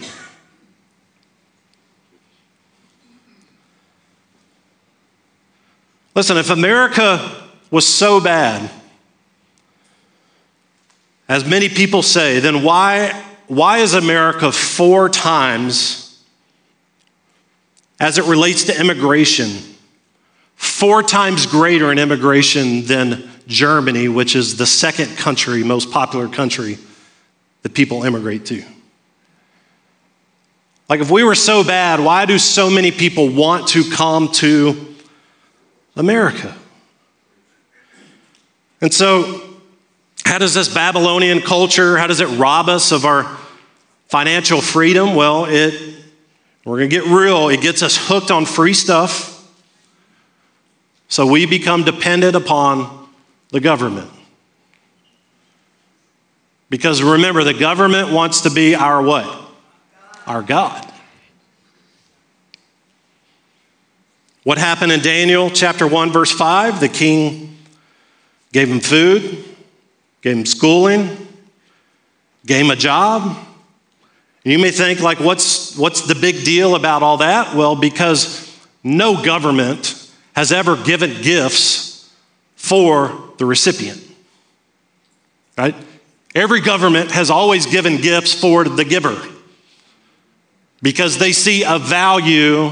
Listen, 6.14 6.36
if 6.36 6.50
America 6.50 7.48
was 7.70 7.86
so 7.86 8.20
bad, 8.20 8.70
as 11.30 11.44
many 11.44 11.68
people 11.68 12.02
say, 12.02 12.40
then 12.40 12.64
why, 12.64 13.12
why 13.46 13.78
is 13.78 13.94
America 13.94 14.50
four 14.50 15.08
times, 15.08 16.20
as 18.00 18.18
it 18.18 18.24
relates 18.24 18.64
to 18.64 18.78
immigration, 18.80 19.46
four 20.56 21.04
times 21.04 21.46
greater 21.46 21.92
in 21.92 22.00
immigration 22.00 22.84
than 22.86 23.30
Germany, 23.46 24.08
which 24.08 24.34
is 24.34 24.56
the 24.56 24.66
second 24.66 25.16
country, 25.16 25.62
most 25.62 25.92
popular 25.92 26.26
country 26.26 26.78
that 27.62 27.74
people 27.74 28.02
immigrate 28.02 28.46
to? 28.46 28.64
Like, 30.88 30.98
if 30.98 31.12
we 31.12 31.22
were 31.22 31.36
so 31.36 31.62
bad, 31.62 32.00
why 32.00 32.26
do 32.26 32.40
so 32.40 32.68
many 32.68 32.90
people 32.90 33.28
want 33.28 33.68
to 33.68 33.88
come 33.88 34.32
to 34.32 34.96
America? 35.94 36.56
And 38.80 38.92
so, 38.92 39.46
how 40.30 40.38
does 40.38 40.54
this 40.54 40.72
Babylonian 40.72 41.40
culture, 41.40 41.98
how 41.98 42.06
does 42.06 42.20
it 42.20 42.28
rob 42.38 42.68
us 42.68 42.92
of 42.92 43.04
our 43.04 43.24
financial 44.06 44.60
freedom? 44.60 45.16
Well, 45.16 45.46
it, 45.46 45.74
we're 46.64 46.78
going 46.78 46.88
to 46.88 46.96
get 46.96 47.06
real, 47.06 47.48
it 47.48 47.60
gets 47.60 47.82
us 47.82 47.96
hooked 47.96 48.30
on 48.30 48.46
free 48.46 48.72
stuff. 48.72 49.36
So 51.08 51.26
we 51.26 51.46
become 51.46 51.82
dependent 51.82 52.36
upon 52.36 53.08
the 53.48 53.58
government. 53.58 54.08
Because 56.68 57.02
remember, 57.02 57.42
the 57.42 57.52
government 57.52 58.12
wants 58.12 58.42
to 58.42 58.50
be 58.50 58.76
our 58.76 59.02
what? 59.02 59.50
Our 60.28 60.42
God. 60.42 60.86
What 64.44 64.58
happened 64.58 64.92
in 64.92 65.00
Daniel 65.00 65.50
chapter 65.50 65.88
1, 65.88 66.12
verse 66.12 66.30
5? 66.30 66.78
The 66.78 66.88
king 66.88 67.58
gave 68.52 68.68
him 68.68 68.78
food, 68.78 69.49
gave 70.22 70.36
him 70.36 70.46
schooling, 70.46 71.28
gave 72.46 72.64
him 72.64 72.70
a 72.70 72.76
job. 72.76 73.36
You 74.44 74.58
may 74.58 74.70
think, 74.70 75.00
like, 75.00 75.20
what's, 75.20 75.76
what's 75.76 76.06
the 76.06 76.14
big 76.14 76.44
deal 76.44 76.74
about 76.74 77.02
all 77.02 77.18
that? 77.18 77.54
Well, 77.54 77.76
because 77.76 78.46
no 78.82 79.22
government 79.22 80.10
has 80.34 80.52
ever 80.52 80.76
given 80.76 81.20
gifts 81.22 82.10
for 82.56 83.30
the 83.38 83.44
recipient. 83.44 84.00
Right? 85.58 85.74
Every 86.34 86.60
government 86.60 87.10
has 87.10 87.30
always 87.30 87.66
given 87.66 87.96
gifts 87.98 88.32
for 88.32 88.64
the 88.64 88.84
giver 88.84 89.20
because 90.82 91.18
they 91.18 91.32
see 91.32 91.64
a 91.64 91.78
value 91.78 92.70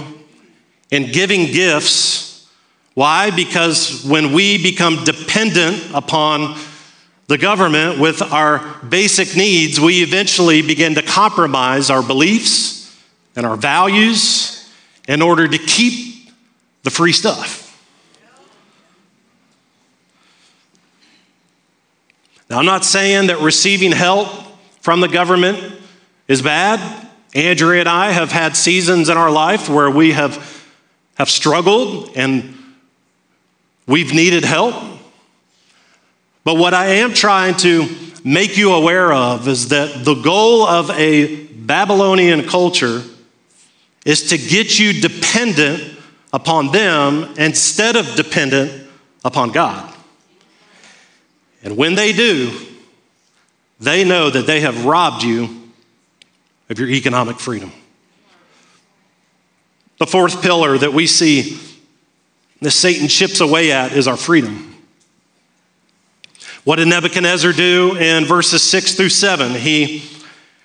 in 0.90 1.12
giving 1.12 1.46
gifts. 1.46 2.48
Why? 2.94 3.30
Because 3.30 4.04
when 4.04 4.32
we 4.32 4.62
become 4.62 5.04
dependent 5.04 5.92
upon 5.92 6.56
the 7.28 7.38
government 7.38 8.00
with 8.00 8.22
our 8.22 8.76
basic 8.88 9.36
needs, 9.36 9.78
we 9.78 10.02
eventually 10.02 10.62
begin 10.62 10.94
to 10.94 11.02
compromise 11.02 11.90
our 11.90 12.02
beliefs 12.02 12.98
and 13.36 13.44
our 13.46 13.56
values 13.56 14.68
in 15.06 15.22
order 15.22 15.46
to 15.46 15.58
keep 15.58 16.30
the 16.82 16.90
free 16.90 17.12
stuff. 17.12 17.66
Now, 22.48 22.58
I'm 22.58 22.64
not 22.64 22.84
saying 22.84 23.26
that 23.26 23.40
receiving 23.40 23.92
help 23.92 24.28
from 24.80 25.00
the 25.02 25.08
government 25.08 25.62
is 26.28 26.40
bad. 26.40 27.08
Andrea 27.34 27.80
and 27.80 27.88
I 27.90 28.10
have 28.10 28.32
had 28.32 28.56
seasons 28.56 29.10
in 29.10 29.18
our 29.18 29.30
life 29.30 29.68
where 29.68 29.90
we 29.90 30.12
have, 30.12 30.66
have 31.18 31.28
struggled 31.28 32.16
and 32.16 32.54
we've 33.86 34.14
needed 34.14 34.46
help. 34.46 34.97
But 36.44 36.56
what 36.56 36.74
I 36.74 36.86
am 36.86 37.12
trying 37.12 37.56
to 37.58 37.88
make 38.24 38.56
you 38.56 38.72
aware 38.72 39.12
of 39.12 39.48
is 39.48 39.68
that 39.68 40.04
the 40.04 40.14
goal 40.14 40.66
of 40.66 40.90
a 40.90 41.44
Babylonian 41.46 42.46
culture 42.46 43.02
is 44.04 44.30
to 44.30 44.38
get 44.38 44.78
you 44.78 45.00
dependent 45.00 45.98
upon 46.32 46.72
them 46.72 47.34
instead 47.38 47.96
of 47.96 48.14
dependent 48.14 48.88
upon 49.24 49.50
God. 49.50 49.94
And 51.62 51.76
when 51.76 51.94
they 51.94 52.12
do, 52.12 52.52
they 53.80 54.04
know 54.04 54.30
that 54.30 54.46
they 54.46 54.60
have 54.60 54.84
robbed 54.84 55.22
you 55.22 55.70
of 56.70 56.78
your 56.78 56.88
economic 56.88 57.38
freedom. 57.38 57.72
The 59.98 60.06
fourth 60.06 60.42
pillar 60.42 60.78
that 60.78 60.92
we 60.92 61.06
see 61.06 61.58
that 62.60 62.70
Satan 62.70 63.08
chips 63.08 63.40
away 63.40 63.72
at 63.72 63.92
is 63.92 64.06
our 64.08 64.16
freedom. 64.16 64.74
What 66.68 66.76
did 66.76 66.88
Nebuchadnezzar 66.88 67.54
do 67.54 67.96
in 67.96 68.26
verses 68.26 68.62
six 68.62 68.92
through 68.92 69.08
seven? 69.08 69.52
He 69.52 70.04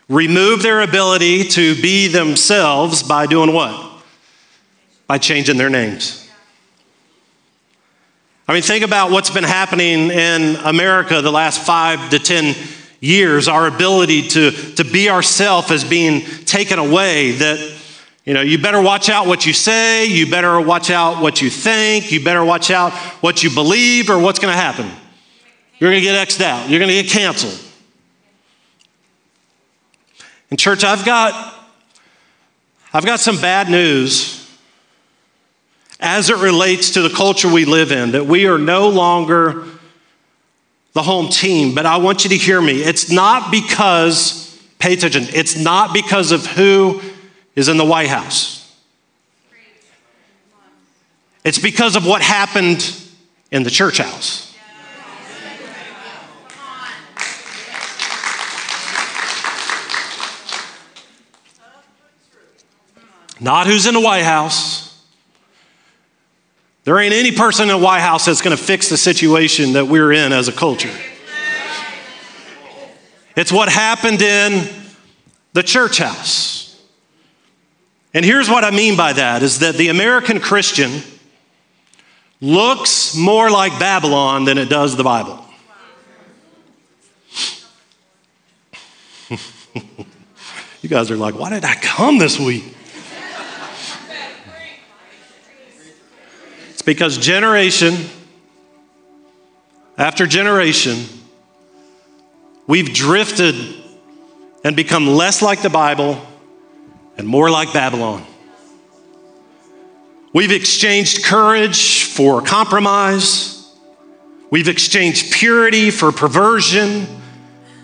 removed 0.09 0.61
their 0.61 0.81
ability 0.81 1.45
to 1.45 1.81
be 1.81 2.09
themselves 2.09 3.01
by 3.01 3.25
doing 3.25 3.53
what? 3.53 4.03
by 5.07 5.17
changing 5.17 5.55
their 5.55 5.69
names. 5.69 6.29
I 8.49 8.53
mean, 8.53 8.63
think 8.63 8.83
about 8.83 9.11
what's 9.11 9.29
been 9.29 9.45
happening 9.45 10.11
in 10.11 10.57
America 10.57 11.21
the 11.21 11.31
last 11.31 11.65
five 11.65 12.09
to 12.09 12.19
10 12.19 12.53
years. 12.99 13.47
Our 13.47 13.67
ability 13.67 14.27
to, 14.27 14.51
to 14.51 14.83
be 14.83 15.09
ourselves 15.09 15.71
is 15.71 15.85
being 15.85 16.19
taken 16.43 16.79
away. 16.79 17.31
That, 17.31 17.79
you 18.25 18.33
know, 18.33 18.41
you 18.41 18.57
better 18.57 18.81
watch 18.81 19.07
out 19.07 19.25
what 19.25 19.45
you 19.45 19.53
say, 19.53 20.07
you 20.07 20.29
better 20.29 20.59
watch 20.59 20.89
out 20.89 21.21
what 21.21 21.41
you 21.41 21.49
think, 21.49 22.11
you 22.11 22.21
better 22.21 22.43
watch 22.43 22.71
out 22.71 22.91
what 23.21 23.41
you 23.41 23.49
believe, 23.49 24.09
or 24.09 24.19
what's 24.19 24.39
going 24.39 24.53
to 24.53 24.59
happen. 24.59 24.91
You're 25.79 25.91
going 25.91 26.01
to 26.01 26.07
get 26.07 26.15
X'd 26.15 26.41
out, 26.41 26.69
you're 26.69 26.79
going 26.79 26.89
to 26.89 27.01
get 27.01 27.11
canceled. 27.11 27.59
In 30.49 30.57
church, 30.57 30.83
I've 30.83 31.03
got, 31.03 31.55
I've 32.93 33.05
got 33.05 33.19
some 33.19 33.41
bad 33.41 33.69
news 33.69 34.39
as 35.99 36.29
it 36.29 36.37
relates 36.37 36.91
to 36.91 37.01
the 37.01 37.09
culture 37.09 37.51
we 37.51 37.65
live 37.65 37.91
in, 37.91 38.11
that 38.11 38.25
we 38.25 38.45
are 38.45 38.57
no 38.57 38.89
longer 38.89 39.65
the 40.91 41.01
home 41.01 41.29
team. 41.29 41.73
But 41.73 41.85
I 41.85 41.97
want 41.97 42.23
you 42.23 42.29
to 42.31 42.37
hear 42.37 42.61
me. 42.61 42.81
It's 42.81 43.09
not 43.09 43.51
because, 43.51 44.61
pay 44.79 44.93
attention, 44.93 45.23
it's 45.33 45.57
not 45.57 45.93
because 45.93 46.31
of 46.31 46.45
who 46.45 47.01
is 47.55 47.67
in 47.67 47.77
the 47.77 47.85
White 47.85 48.09
House. 48.09 48.59
It's 51.43 51.59
because 51.59 51.95
of 51.95 52.05
what 52.05 52.21
happened 52.21 52.95
in 53.51 53.63
the 53.63 53.69
church 53.69 53.97
house. 53.97 54.52
Not 63.43 63.67
who's 63.67 63.85
in 63.85 63.93
the 63.93 64.01
White 64.01 64.23
House 64.23 64.83
there 66.83 66.99
ain't 66.99 67.13
any 67.13 67.31
person 67.31 67.63
in 67.63 67.69
the 67.69 67.77
White 67.77 68.01
House 68.01 68.25
that's 68.25 68.41
going 68.41 68.55
to 68.55 68.61
fix 68.61 68.89
the 68.89 68.97
situation 68.97 69.73
that 69.73 69.87
we're 69.87 70.11
in 70.11 70.33
as 70.33 70.49
a 70.49 70.51
culture. 70.51 70.91
It's 73.35 73.51
what 73.51 73.69
happened 73.69 74.21
in 74.21 74.69
the 75.53 75.63
church 75.63 75.97
house. 75.97 76.79
And 78.13 78.23
here's 78.23 78.49
what 78.49 78.63
I 78.63 78.69
mean 78.71 78.95
by 78.95 79.13
that 79.13 79.41
is 79.43 79.59
that 79.59 79.75
the 79.75 79.87
American 79.87 80.39
Christian 80.39 81.01
looks 82.41 83.15
more 83.15 83.49
like 83.49 83.79
Babylon 83.79 84.45
than 84.45 84.57
it 84.57 84.69
does 84.69 84.95
the 84.97 85.03
Bible. 85.03 85.43
you 90.81 90.89
guys 90.89 91.09
are 91.09 91.17
like, 91.17 91.33
why 91.33 91.49
did 91.49 91.63
I 91.63 91.75
come 91.75 92.19
this 92.19 92.37
week? 92.39 92.75
Because 96.85 97.17
generation 97.17 97.95
after 99.97 100.25
generation, 100.25 101.05
we've 102.65 102.93
drifted 102.93 103.55
and 104.63 104.75
become 104.75 105.07
less 105.07 105.41
like 105.41 105.61
the 105.61 105.69
Bible 105.69 106.19
and 107.17 107.27
more 107.27 107.51
like 107.51 107.73
Babylon. 107.73 108.25
We've 110.33 110.51
exchanged 110.51 111.23
courage 111.23 112.05
for 112.05 112.41
compromise. 112.41 113.71
We've 114.49 114.67
exchanged 114.67 115.31
purity 115.31 115.91
for 115.91 116.11
perversion. 116.11 117.05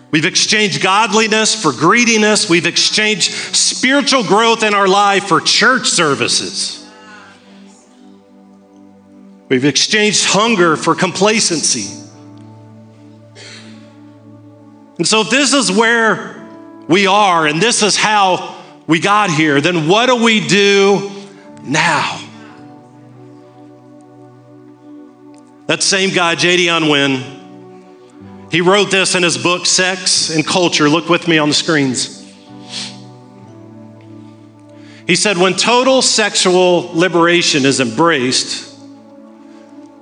We've 0.10 0.26
exchanged 0.26 0.82
godliness 0.82 1.62
for 1.62 1.72
greediness. 1.72 2.50
We've 2.50 2.66
exchanged 2.66 3.32
spiritual 3.32 4.24
growth 4.24 4.64
in 4.64 4.74
our 4.74 4.88
life 4.88 5.26
for 5.26 5.42
church 5.42 5.88
services. 5.88 6.89
We've 9.50 9.66
exchanged 9.66 10.26
hunger 10.26 10.76
for 10.76 10.94
complacency. 10.94 11.96
And 15.00 15.08
so, 15.08 15.22
if 15.22 15.30
this 15.32 15.54
is 15.54 15.72
where 15.72 16.48
we 16.88 17.08
are 17.08 17.48
and 17.48 17.60
this 17.60 17.82
is 17.82 17.98
how 17.98 18.58
we 18.86 19.00
got 19.00 19.32
here, 19.32 19.60
then 19.60 19.88
what 19.88 20.06
do 20.06 20.24
we 20.24 20.48
do 20.48 21.10
now? 21.64 22.20
That 25.66 25.82
same 25.84 26.10
guy, 26.12 26.36
J.D. 26.36 26.68
Unwin, 26.68 27.38
he 28.52 28.62
wrote 28.62 28.92
this 28.92 29.16
in 29.16 29.24
his 29.24 29.38
book, 29.38 29.66
Sex 29.66 30.36
and 30.36 30.46
Culture. 30.46 30.90
Look 30.90 31.10
with 31.10 31.28
me 31.28 31.38
on 31.38 31.50
the 31.50 31.54
screens. 31.56 32.18
He 35.08 35.16
said, 35.16 35.38
when 35.38 35.54
total 35.54 36.02
sexual 36.02 36.92
liberation 36.96 37.66
is 37.66 37.80
embraced, 37.80 38.69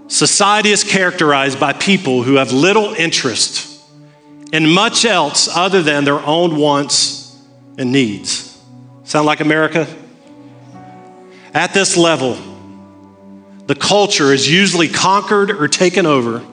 society 0.08 0.72
is 0.72 0.84
characterized 0.84 1.60
by 1.60 1.74
people 1.74 2.24
who 2.24 2.36
have 2.36 2.52
little 2.52 2.94
interest 2.94 3.82
in 4.52 4.70
much 4.70 5.06
else 5.06 5.48
other 5.48 5.82
than 5.82 6.04
their 6.06 6.20
own 6.20 6.56
wants 6.56 7.38
and 7.78 7.92
needs. 7.92 8.60
Sound 9.04 9.26
like 9.26 9.40
America? 9.40 9.88
At 11.54 11.74
this 11.74 11.98
level, 11.98 12.38
the 13.68 13.76
culture 13.76 14.34
is 14.34 14.50
usually 14.50 14.88
conquered 14.88 15.52
or 15.52 15.68
taken 15.68 16.06
over 16.06 16.44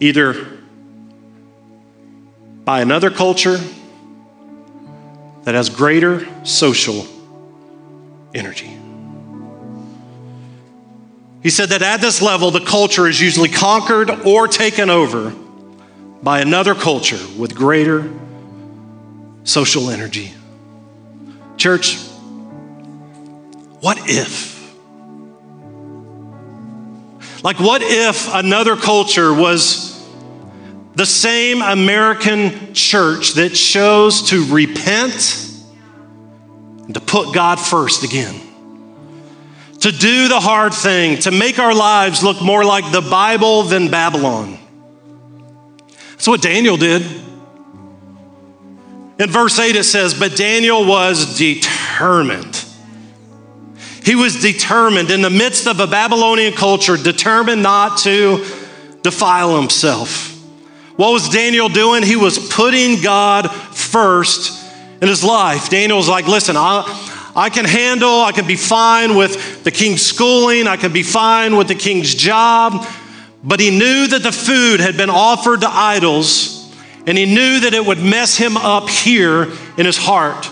either 0.00 0.34
by 2.64 2.80
another 2.80 3.10
culture 3.10 3.58
that 5.44 5.54
has 5.54 5.68
greater 5.68 6.26
social 6.44 7.06
energy. 8.34 8.83
He 11.44 11.50
said 11.50 11.68
that 11.68 11.82
at 11.82 12.00
this 12.00 12.22
level, 12.22 12.50
the 12.50 12.64
culture 12.64 13.06
is 13.06 13.20
usually 13.20 13.50
conquered 13.50 14.10
or 14.10 14.48
taken 14.48 14.88
over 14.88 15.28
by 16.22 16.40
another 16.40 16.74
culture 16.74 17.20
with 17.38 17.54
greater 17.54 18.10
social 19.44 19.90
energy. 19.90 20.32
Church, 21.58 21.98
what 23.80 23.98
if? 24.06 24.54
Like, 27.44 27.60
what 27.60 27.82
if 27.84 28.32
another 28.32 28.74
culture 28.74 29.34
was 29.34 30.02
the 30.94 31.04
same 31.04 31.60
American 31.60 32.72
church 32.72 33.34
that 33.34 33.50
chose 33.50 34.30
to 34.30 34.46
repent 34.46 35.46
and 36.86 36.94
to 36.94 37.00
put 37.00 37.34
God 37.34 37.60
first 37.60 38.02
again? 38.02 38.40
To 39.84 39.92
do 39.92 40.28
the 40.28 40.40
hard 40.40 40.74
thing, 40.74 41.18
to 41.20 41.30
make 41.30 41.58
our 41.58 41.74
lives 41.74 42.22
look 42.22 42.42
more 42.42 42.64
like 42.64 42.90
the 42.92 43.00
Bible 43.00 43.62
than 43.62 43.90
Babylon. 43.90 44.58
That's 46.10 46.28
what 46.28 46.42
Daniel 46.42 46.76
did. 46.76 47.02
In 49.18 49.30
verse 49.30 49.58
8, 49.58 49.76
it 49.76 49.84
says, 49.84 50.14
But 50.14 50.36
Daniel 50.36 50.86
was 50.86 51.38
determined 51.38 52.64
he 54.04 54.14
was 54.14 54.40
determined 54.42 55.10
in 55.10 55.22
the 55.22 55.30
midst 55.30 55.66
of 55.66 55.80
a 55.80 55.86
Babylonian 55.86 56.52
culture, 56.52 56.98
determined 56.98 57.62
not 57.62 57.98
to 58.00 58.44
defile 59.02 59.56
himself. 59.56 60.30
What 60.96 61.12
was 61.12 61.30
Daniel 61.30 61.70
doing? 61.70 62.02
He 62.02 62.14
was 62.14 62.38
putting 62.52 63.00
God 63.00 63.50
first 63.50 64.62
in 65.00 65.08
his 65.08 65.24
life. 65.24 65.70
Daniel 65.70 65.96
was 65.96 66.08
like, 66.08 66.28
listen, 66.28 66.54
I, 66.54 66.84
I 67.36 67.50
can 67.50 67.64
handle, 67.64 68.20
I 68.20 68.32
can 68.32 68.46
be 68.46 68.56
fine 68.56 69.16
with 69.16 69.64
the 69.64 69.70
king's 69.70 70.02
schooling, 70.02 70.68
I 70.68 70.76
can 70.76 70.92
be 70.92 71.02
fine 71.02 71.56
with 71.56 71.68
the 71.68 71.74
king's 71.74 72.14
job. 72.14 72.86
But 73.42 73.60
he 73.60 73.70
knew 73.70 74.06
that 74.08 74.22
the 74.22 74.32
food 74.32 74.80
had 74.80 74.96
been 74.96 75.10
offered 75.10 75.60
to 75.62 75.68
idols, 75.68 76.72
and 77.06 77.18
he 77.18 77.26
knew 77.26 77.60
that 77.60 77.74
it 77.74 77.84
would 77.84 77.98
mess 77.98 78.36
him 78.36 78.56
up 78.56 78.88
here 78.88 79.52
in 79.76 79.84
his 79.84 79.98
heart. 79.98 80.48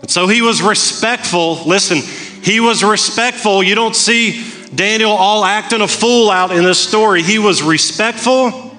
And 0.00 0.10
so 0.10 0.28
he 0.28 0.42
was 0.42 0.62
respectful. 0.62 1.64
Listen, 1.64 1.98
he 2.42 2.60
was 2.60 2.84
respectful. 2.84 3.62
You 3.62 3.74
don't 3.74 3.96
see 3.96 4.44
Daniel 4.72 5.10
all 5.10 5.44
acting 5.44 5.80
a 5.80 5.88
fool 5.88 6.30
out 6.30 6.52
in 6.52 6.62
this 6.62 6.78
story. 6.78 7.22
He 7.22 7.38
was 7.38 7.62
respectful, 7.62 8.76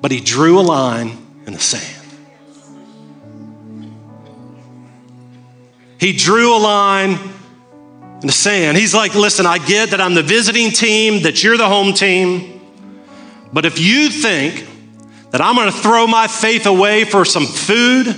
but 0.00 0.12
he 0.12 0.20
drew 0.20 0.60
a 0.60 0.62
line 0.62 1.16
in 1.46 1.54
the 1.54 1.58
sand. 1.58 1.99
He 6.00 6.12
drew 6.12 6.56
a 6.56 6.58
line 6.58 7.18
in 8.20 8.26
the 8.26 8.32
sand. 8.32 8.76
He's 8.76 8.94
like, 8.94 9.14
listen, 9.14 9.46
I 9.46 9.58
get 9.58 9.90
that 9.90 10.00
I'm 10.00 10.14
the 10.14 10.22
visiting 10.22 10.70
team, 10.70 11.22
that 11.22 11.44
you're 11.44 11.56
the 11.56 11.68
home 11.68 11.92
team, 11.92 12.60
but 13.52 13.64
if 13.64 13.78
you 13.78 14.08
think 14.08 14.66
that 15.30 15.40
I'm 15.40 15.56
to 15.56 15.72
throw 15.72 16.06
my 16.06 16.26
faith 16.26 16.66
away 16.66 17.04
for 17.04 17.24
some 17.24 17.46
food, 17.46 18.16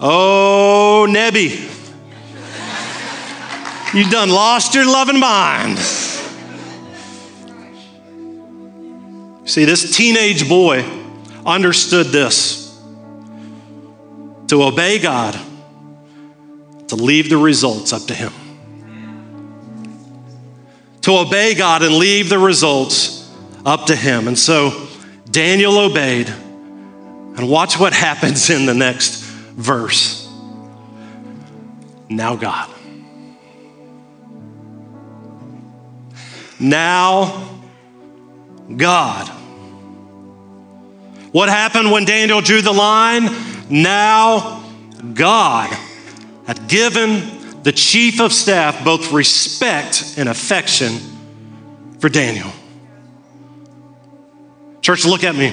Oh, 0.00 1.06
Nebby. 1.08 1.70
You 3.94 4.10
done 4.10 4.28
lost 4.28 4.74
your 4.74 4.84
loving 4.86 5.20
mind. 5.20 5.78
See, 9.46 9.64
this 9.64 9.96
teenage 9.96 10.48
boy 10.48 10.84
understood 11.46 12.06
this 12.08 12.76
to 14.48 14.64
obey 14.64 14.98
God, 14.98 15.38
to 16.88 16.96
leave 16.96 17.30
the 17.30 17.36
results 17.36 17.92
up 17.92 18.02
to 18.02 18.14
Him. 18.14 18.32
To 21.02 21.18
obey 21.18 21.54
God 21.54 21.82
and 21.82 21.94
leave 21.96 22.28
the 22.28 22.38
results 22.38 23.30
up 23.64 23.86
to 23.86 23.96
Him. 23.96 24.28
And 24.28 24.38
so 24.38 24.88
Daniel 25.30 25.78
obeyed. 25.78 26.28
And 26.28 27.48
watch 27.48 27.78
what 27.80 27.92
happens 27.92 28.48
in 28.48 28.64
the 28.66 28.74
next 28.74 29.22
verse. 29.22 30.28
Now, 32.08 32.36
God. 32.36 32.70
Now, 36.60 37.48
God. 38.76 39.28
What 41.32 41.48
happened 41.48 41.90
when 41.90 42.04
Daniel 42.04 42.40
drew 42.40 42.62
the 42.62 42.72
line? 42.72 43.28
Now, 43.68 44.64
God 45.14 45.76
had 46.46 46.68
given 46.68 47.62
the 47.62 47.72
chief 47.72 48.20
of 48.20 48.32
staff 48.32 48.84
both 48.84 49.12
respect 49.12 50.14
and 50.18 50.28
affection 50.28 50.98
for 51.98 52.08
Daniel. 52.08 52.50
Church, 54.82 55.06
look 55.06 55.24
at 55.24 55.34
me. 55.34 55.52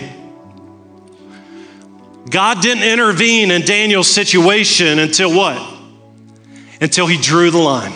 God 2.29 2.61
didn't 2.61 2.83
intervene 2.83 3.51
in 3.51 3.61
Daniel's 3.61 4.09
situation 4.09 4.99
until 4.99 5.35
what? 5.35 5.61
Until 6.79 7.07
he 7.07 7.17
drew 7.17 7.51
the 7.51 7.57
line. 7.57 7.93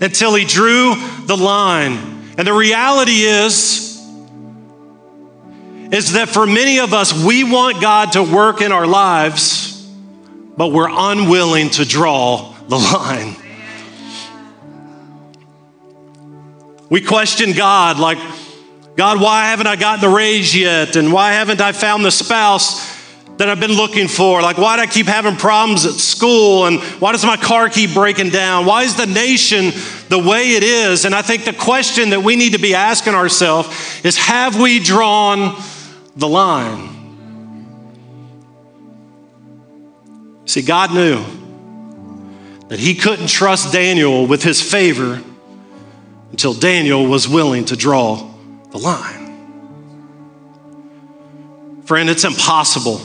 Until 0.00 0.34
he 0.34 0.44
drew 0.44 0.94
the 1.26 1.36
line. 1.36 1.92
And 2.38 2.46
the 2.46 2.52
reality 2.52 3.22
is, 3.22 3.85
is 5.92 6.12
that 6.12 6.28
for 6.28 6.46
many 6.46 6.78
of 6.78 6.92
us, 6.92 7.12
we 7.24 7.44
want 7.44 7.80
God 7.80 8.12
to 8.12 8.22
work 8.22 8.60
in 8.60 8.72
our 8.72 8.86
lives, 8.86 9.86
but 10.56 10.72
we're 10.72 10.90
unwilling 10.90 11.70
to 11.70 11.84
draw 11.84 12.54
the 12.68 12.76
line. 12.94 13.36
We 16.88 17.00
question 17.00 17.52
God 17.52 17.98
like, 17.98 18.18
God, 18.96 19.20
why 19.20 19.46
haven't 19.46 19.66
I 19.66 19.76
gotten 19.76 20.00
the 20.00 20.14
raise 20.14 20.56
yet? 20.56 20.96
And 20.96 21.12
why 21.12 21.32
haven't 21.32 21.60
I 21.60 21.72
found 21.72 22.04
the 22.04 22.10
spouse 22.10 22.94
that 23.36 23.48
I've 23.48 23.60
been 23.60 23.72
looking 23.72 24.08
for? 24.08 24.40
Like, 24.40 24.56
why 24.56 24.76
do 24.76 24.82
I 24.82 24.86
keep 24.86 25.06
having 25.06 25.36
problems 25.36 25.84
at 25.84 25.92
school? 25.92 26.66
And 26.66 26.80
why 27.00 27.12
does 27.12 27.24
my 27.24 27.36
car 27.36 27.68
keep 27.68 27.92
breaking 27.92 28.30
down? 28.30 28.64
Why 28.64 28.84
is 28.84 28.96
the 28.96 29.06
nation 29.06 29.72
the 30.08 30.18
way 30.18 30.52
it 30.52 30.62
is? 30.62 31.04
And 31.04 31.14
I 31.14 31.22
think 31.22 31.44
the 31.44 31.52
question 31.52 32.10
that 32.10 32.20
we 32.20 32.36
need 32.36 32.52
to 32.52 32.58
be 32.58 32.74
asking 32.74 33.14
ourselves 33.14 33.68
is 34.04 34.16
have 34.16 34.58
we 34.58 34.78
drawn 34.78 35.60
the 36.16 36.28
line? 36.28 36.96
See, 40.46 40.62
God 40.62 40.92
knew 40.94 41.24
that 42.68 42.78
he 42.78 42.94
couldn't 42.94 43.28
trust 43.28 43.72
Daniel 43.72 44.26
with 44.26 44.42
his 44.42 44.60
favor 44.60 45.22
until 46.30 46.54
Daniel 46.54 47.06
was 47.06 47.28
willing 47.28 47.64
to 47.66 47.76
draw 47.76 48.28
the 48.70 48.78
line. 48.78 49.24
Friend, 51.84 52.10
it's 52.10 52.24
impossible 52.24 53.00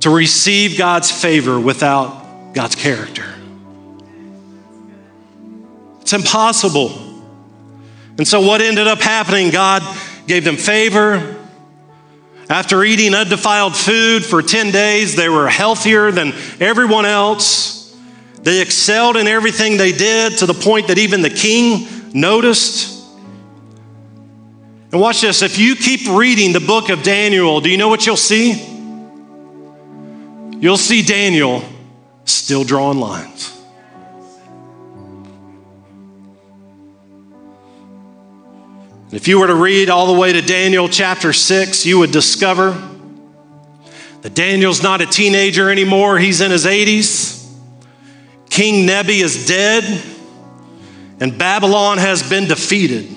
to 0.00 0.10
receive 0.10 0.78
God's 0.78 1.10
favor 1.10 1.60
without 1.60 2.54
God's 2.54 2.74
character. 2.74 3.24
It's 6.00 6.12
impossible. 6.12 6.90
And 8.16 8.26
so, 8.26 8.40
what 8.40 8.62
ended 8.62 8.86
up 8.86 9.00
happening, 9.00 9.50
God 9.50 9.82
gave 10.26 10.44
them 10.44 10.56
favor. 10.56 11.35
After 12.48 12.84
eating 12.84 13.14
undefiled 13.14 13.76
food 13.76 14.24
for 14.24 14.40
10 14.40 14.70
days, 14.70 15.16
they 15.16 15.28
were 15.28 15.48
healthier 15.48 16.12
than 16.12 16.32
everyone 16.60 17.04
else. 17.04 17.96
They 18.42 18.60
excelled 18.60 19.16
in 19.16 19.26
everything 19.26 19.76
they 19.76 19.90
did 19.90 20.38
to 20.38 20.46
the 20.46 20.54
point 20.54 20.88
that 20.88 20.98
even 20.98 21.22
the 21.22 21.30
king 21.30 21.88
noticed. 22.12 23.04
And 24.92 25.00
watch 25.00 25.22
this 25.22 25.42
if 25.42 25.58
you 25.58 25.74
keep 25.74 26.08
reading 26.08 26.52
the 26.52 26.60
book 26.60 26.88
of 26.88 27.02
Daniel, 27.02 27.60
do 27.60 27.68
you 27.68 27.76
know 27.76 27.88
what 27.88 28.06
you'll 28.06 28.16
see? 28.16 28.52
You'll 30.60 30.76
see 30.76 31.02
Daniel 31.02 31.64
still 32.24 32.62
drawing 32.62 32.98
lines. 32.98 33.55
If 39.16 39.28
you 39.28 39.40
were 39.40 39.46
to 39.46 39.54
read 39.54 39.88
all 39.88 40.12
the 40.12 40.20
way 40.20 40.34
to 40.34 40.42
Daniel 40.42 40.90
chapter 40.90 41.32
6, 41.32 41.86
you 41.86 42.00
would 42.00 42.10
discover 42.10 42.72
that 44.20 44.34
Daniel's 44.34 44.82
not 44.82 45.00
a 45.00 45.06
teenager 45.06 45.70
anymore, 45.70 46.18
he's 46.18 46.42
in 46.42 46.50
his 46.50 46.66
80s. 46.66 47.50
King 48.50 48.84
Nebi 48.84 49.20
is 49.20 49.46
dead, 49.46 50.02
and 51.18 51.38
Babylon 51.38 51.96
has 51.96 52.28
been 52.28 52.46
defeated. 52.46 53.08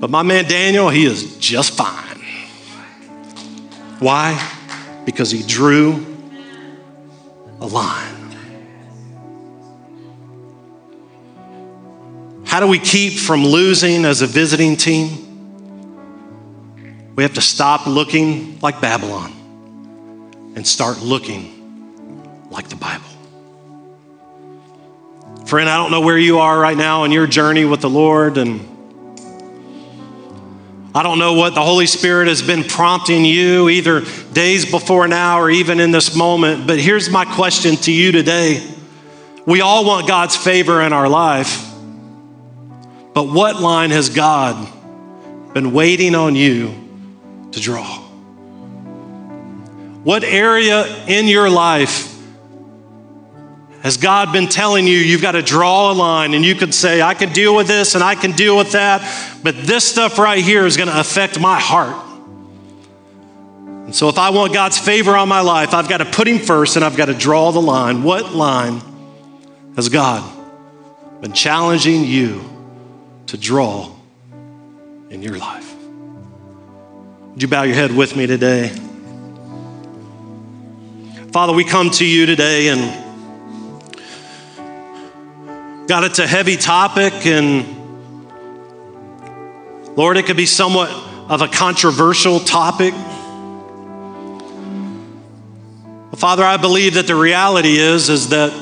But 0.00 0.08
my 0.08 0.22
man 0.22 0.46
Daniel, 0.46 0.88
he 0.88 1.04
is 1.04 1.36
just 1.36 1.76
fine. 1.76 2.24
Why? 3.98 4.50
Because 5.04 5.30
he 5.30 5.42
drew 5.42 6.06
a 7.60 7.66
line. 7.66 8.17
How 12.58 12.64
do 12.64 12.70
we 12.70 12.80
keep 12.80 13.12
from 13.12 13.44
losing 13.44 14.04
as 14.04 14.20
a 14.20 14.26
visiting 14.26 14.76
team? 14.76 15.14
We 17.14 17.22
have 17.22 17.34
to 17.34 17.40
stop 17.40 17.86
looking 17.86 18.58
like 18.58 18.80
Babylon 18.80 19.30
and 20.56 20.66
start 20.66 21.00
looking 21.00 22.48
like 22.50 22.68
the 22.68 22.74
Bible. 22.74 23.04
Friend, 25.46 25.68
I 25.68 25.76
don't 25.76 25.92
know 25.92 26.00
where 26.00 26.18
you 26.18 26.40
are 26.40 26.58
right 26.58 26.76
now 26.76 27.04
in 27.04 27.12
your 27.12 27.28
journey 27.28 27.64
with 27.64 27.80
the 27.80 27.88
Lord, 27.88 28.38
and 28.38 28.58
I 30.96 31.04
don't 31.04 31.20
know 31.20 31.34
what 31.34 31.54
the 31.54 31.62
Holy 31.62 31.86
Spirit 31.86 32.26
has 32.26 32.42
been 32.42 32.64
prompting 32.64 33.24
you 33.24 33.68
either 33.68 34.02
days 34.32 34.68
before 34.68 35.06
now 35.06 35.38
or 35.38 35.48
even 35.48 35.78
in 35.78 35.92
this 35.92 36.16
moment, 36.16 36.66
but 36.66 36.80
here's 36.80 37.08
my 37.08 37.24
question 37.24 37.76
to 37.76 37.92
you 37.92 38.10
today. 38.10 38.68
We 39.46 39.60
all 39.60 39.84
want 39.84 40.08
God's 40.08 40.36
favor 40.36 40.82
in 40.82 40.92
our 40.92 41.08
life. 41.08 41.67
But 43.18 43.30
what 43.30 43.60
line 43.60 43.90
has 43.90 44.10
God 44.10 44.72
been 45.52 45.72
waiting 45.72 46.14
on 46.14 46.36
you 46.36 46.72
to 47.50 47.58
draw? 47.58 47.98
What 50.04 50.22
area 50.22 50.86
in 51.06 51.26
your 51.26 51.50
life 51.50 52.16
has 53.82 53.96
God 53.96 54.32
been 54.32 54.46
telling 54.46 54.86
you 54.86 54.98
you've 54.98 55.20
got 55.20 55.32
to 55.32 55.42
draw 55.42 55.90
a 55.90 55.94
line 55.94 56.32
and 56.32 56.44
you 56.44 56.54
can 56.54 56.70
say, 56.70 57.02
I 57.02 57.14
can 57.14 57.32
deal 57.32 57.56
with 57.56 57.66
this 57.66 57.96
and 57.96 58.04
I 58.04 58.14
can 58.14 58.36
deal 58.36 58.56
with 58.56 58.70
that, 58.70 59.02
but 59.42 59.56
this 59.62 59.82
stuff 59.82 60.16
right 60.20 60.44
here 60.44 60.64
is 60.64 60.76
going 60.76 60.88
to 60.88 61.00
affect 61.00 61.40
my 61.40 61.58
heart. 61.58 61.96
And 63.86 63.96
so 63.96 64.08
if 64.08 64.16
I 64.16 64.30
want 64.30 64.54
God's 64.54 64.78
favor 64.78 65.16
on 65.16 65.28
my 65.28 65.40
life, 65.40 65.74
I've 65.74 65.88
got 65.88 65.98
to 65.98 66.04
put 66.04 66.28
Him 66.28 66.38
first 66.38 66.76
and 66.76 66.84
I've 66.84 66.96
got 66.96 67.06
to 67.06 67.14
draw 67.14 67.50
the 67.50 67.60
line. 67.60 68.04
What 68.04 68.32
line 68.32 68.80
has 69.74 69.88
God 69.88 70.22
been 71.20 71.32
challenging 71.32 72.04
you 72.04 72.57
to 73.28 73.36
draw 73.38 73.90
in 75.10 75.22
your 75.22 75.38
life. 75.38 75.74
Would 77.32 77.42
you 77.42 77.48
bow 77.48 77.62
your 77.62 77.74
head 77.74 77.94
with 77.94 78.16
me 78.16 78.26
today? 78.26 78.68
Father, 81.32 81.52
we 81.52 81.64
come 81.64 81.90
to 81.90 82.04
you 82.06 82.26
today 82.26 82.68
and 82.68 83.06
God, 85.88 86.04
it's 86.04 86.18
a 86.18 86.26
heavy 86.26 86.58
topic, 86.58 87.14
and 87.24 87.64
Lord, 89.96 90.18
it 90.18 90.26
could 90.26 90.36
be 90.36 90.44
somewhat 90.44 90.90
of 91.30 91.40
a 91.40 91.48
controversial 91.48 92.40
topic. 92.40 92.92
But 96.10 96.18
Father, 96.18 96.44
I 96.44 96.58
believe 96.58 96.94
that 96.94 97.06
the 97.06 97.14
reality 97.14 97.78
is, 97.78 98.10
is 98.10 98.28
that 98.28 98.52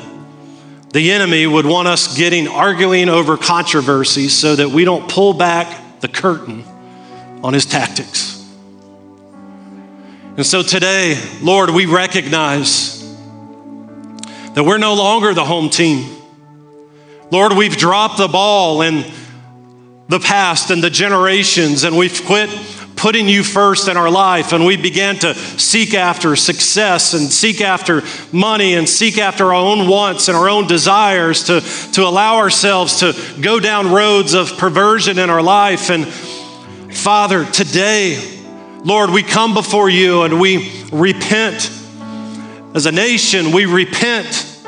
the 0.97 1.13
enemy 1.13 1.47
would 1.47 1.67
want 1.67 1.87
us 1.87 2.17
getting 2.17 2.49
arguing 2.49 3.11
over 3.11 3.37
controversies 3.37 4.33
so 4.33 4.57
that 4.57 4.71
we 4.71 4.83
don't 4.83 5.07
pull 5.11 5.35
back 5.35 6.01
the 6.01 6.09
curtain 6.09 6.65
on 7.45 7.53
his 7.53 7.67
tactics. 7.67 8.43
And 10.39 10.47
so 10.47 10.63
today, 10.63 11.23
Lord, 11.43 11.69
we 11.69 11.85
recognize 11.85 13.03
that 14.55 14.65
we're 14.65 14.79
no 14.79 14.95
longer 14.95 15.35
the 15.35 15.45
home 15.45 15.69
team. 15.69 16.11
Lord, 17.31 17.53
we've 17.53 17.77
dropped 17.77 18.17
the 18.17 18.29
ball 18.29 18.81
in 18.81 19.05
the 20.09 20.19
past 20.19 20.71
and 20.71 20.83
the 20.83 20.89
generations, 20.89 21.85
and 21.85 21.99
we've 21.99 22.25
quit 22.25 22.49
putting 22.97 23.29
you 23.29 23.45
first 23.45 23.89
in 23.89 23.97
our 23.97 24.11
life 24.11 24.53
and 24.53 24.65
we 24.65 24.77
began 24.77 25.17
to 25.17 25.35
seek 25.35 25.95
after 25.95 26.35
success 26.35 27.13
and 27.13 27.31
seek 27.31 27.61
after 27.61 28.03
money 28.33 28.75
and 28.75 28.89
seek 28.89 29.19
after 29.19 29.47
our 29.47 29.55
own 29.55 29.87
wants 29.87 30.29
and 30.29 30.37
our 30.37 30.49
own 30.49 30.67
desires 30.67 31.45
to, 31.45 31.61
to 31.93 32.03
allow 32.03 32.37
ourselves 32.39 33.01
to 33.01 33.15
go 33.41 33.61
down 33.61 33.93
roads 33.93 34.33
of 34.33 34.57
perversion 34.57 35.19
in 35.19 35.29
our 35.29 35.43
life. 35.43 35.91
And 35.91 36.07
Father, 36.07 37.45
today, 37.45 38.19
Lord, 38.83 39.11
we 39.11 39.23
come 39.23 39.53
before 39.53 39.91
you 39.91 40.23
and 40.23 40.41
we 40.41 40.73
repent 40.91 41.71
as 42.75 42.87
a 42.87 42.93
nation. 42.93 43.53
We 43.53 43.67
repent, 43.67 44.59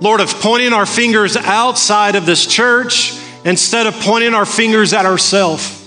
Lord, 0.00 0.20
of 0.20 0.28
pointing 0.28 0.72
our 0.72 0.86
fingers 0.86 1.36
outside 1.36 2.14
of 2.14 2.24
this 2.24 2.46
church 2.46 3.18
instead 3.44 3.86
of 3.86 3.94
pointing 4.00 4.34
our 4.34 4.46
fingers 4.46 4.92
at 4.92 5.04
ourselves. 5.04 5.81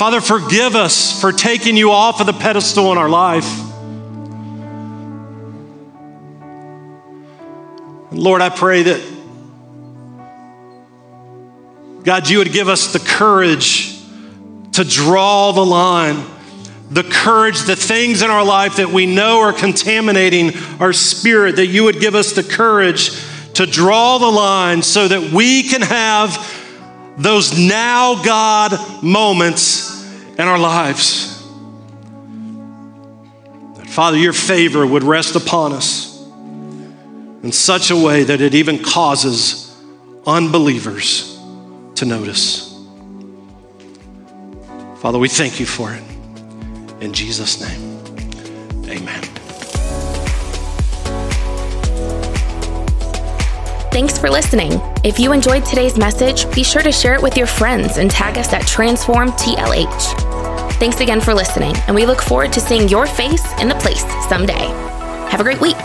Father, 0.00 0.22
forgive 0.22 0.76
us 0.76 1.20
for 1.20 1.30
taking 1.30 1.76
you 1.76 1.90
off 1.92 2.20
of 2.22 2.26
the 2.26 2.32
pedestal 2.32 2.90
in 2.90 2.96
our 2.96 3.10
life. 3.10 3.44
Lord, 8.10 8.40
I 8.40 8.48
pray 8.48 8.84
that, 8.84 8.98
God, 12.02 12.30
you 12.30 12.38
would 12.38 12.50
give 12.50 12.68
us 12.68 12.94
the 12.94 12.98
courage 12.98 13.94
to 14.72 14.84
draw 14.84 15.52
the 15.52 15.66
line, 15.66 16.24
the 16.90 17.04
courage, 17.04 17.64
the 17.64 17.76
things 17.76 18.22
in 18.22 18.30
our 18.30 18.42
life 18.42 18.76
that 18.76 18.88
we 18.88 19.04
know 19.04 19.40
are 19.40 19.52
contaminating 19.52 20.52
our 20.80 20.94
spirit, 20.94 21.56
that 21.56 21.66
you 21.66 21.84
would 21.84 22.00
give 22.00 22.14
us 22.14 22.32
the 22.32 22.42
courage 22.42 23.10
to 23.52 23.66
draw 23.66 24.16
the 24.16 24.30
line 24.30 24.80
so 24.80 25.06
that 25.06 25.30
we 25.30 25.62
can 25.62 25.82
have 25.82 26.56
those 27.18 27.58
now 27.58 28.22
God 28.24 29.02
moments 29.02 29.89
in 30.40 30.48
our 30.48 30.58
lives. 30.58 31.38
That, 33.76 33.86
Father, 33.86 34.16
your 34.16 34.32
favor 34.32 34.86
would 34.86 35.02
rest 35.02 35.36
upon 35.36 35.72
us 35.72 36.18
in 37.42 37.52
such 37.52 37.90
a 37.90 37.96
way 37.96 38.24
that 38.24 38.40
it 38.40 38.54
even 38.54 38.82
causes 38.82 39.76
unbelievers 40.26 41.38
to 41.96 42.06
notice. 42.06 42.66
Father, 44.96 45.18
we 45.18 45.28
thank 45.28 45.60
you 45.60 45.66
for 45.66 45.92
it. 45.92 46.02
In 47.02 47.12
Jesus' 47.12 47.60
name, 47.60 47.98
amen. 48.90 49.22
Thanks 53.90 54.18
for 54.18 54.30
listening. 54.30 54.80
If 55.02 55.18
you 55.18 55.32
enjoyed 55.32 55.64
today's 55.64 55.98
message, 55.98 56.50
be 56.54 56.62
sure 56.62 56.82
to 56.82 56.92
share 56.92 57.14
it 57.14 57.22
with 57.22 57.36
your 57.36 57.46
friends 57.46 57.96
and 57.96 58.10
tag 58.10 58.38
us 58.38 58.52
at 58.52 58.62
TransformTLH. 58.62 60.29
Thanks 60.80 61.00
again 61.02 61.20
for 61.20 61.34
listening, 61.34 61.76
and 61.86 61.94
we 61.94 62.06
look 62.06 62.22
forward 62.22 62.54
to 62.54 62.60
seeing 62.60 62.88
your 62.88 63.06
face 63.06 63.44
in 63.60 63.68
the 63.68 63.74
place 63.74 64.00
someday. 64.30 64.66
Have 65.28 65.38
a 65.38 65.44
great 65.44 65.60
week. 65.60 65.76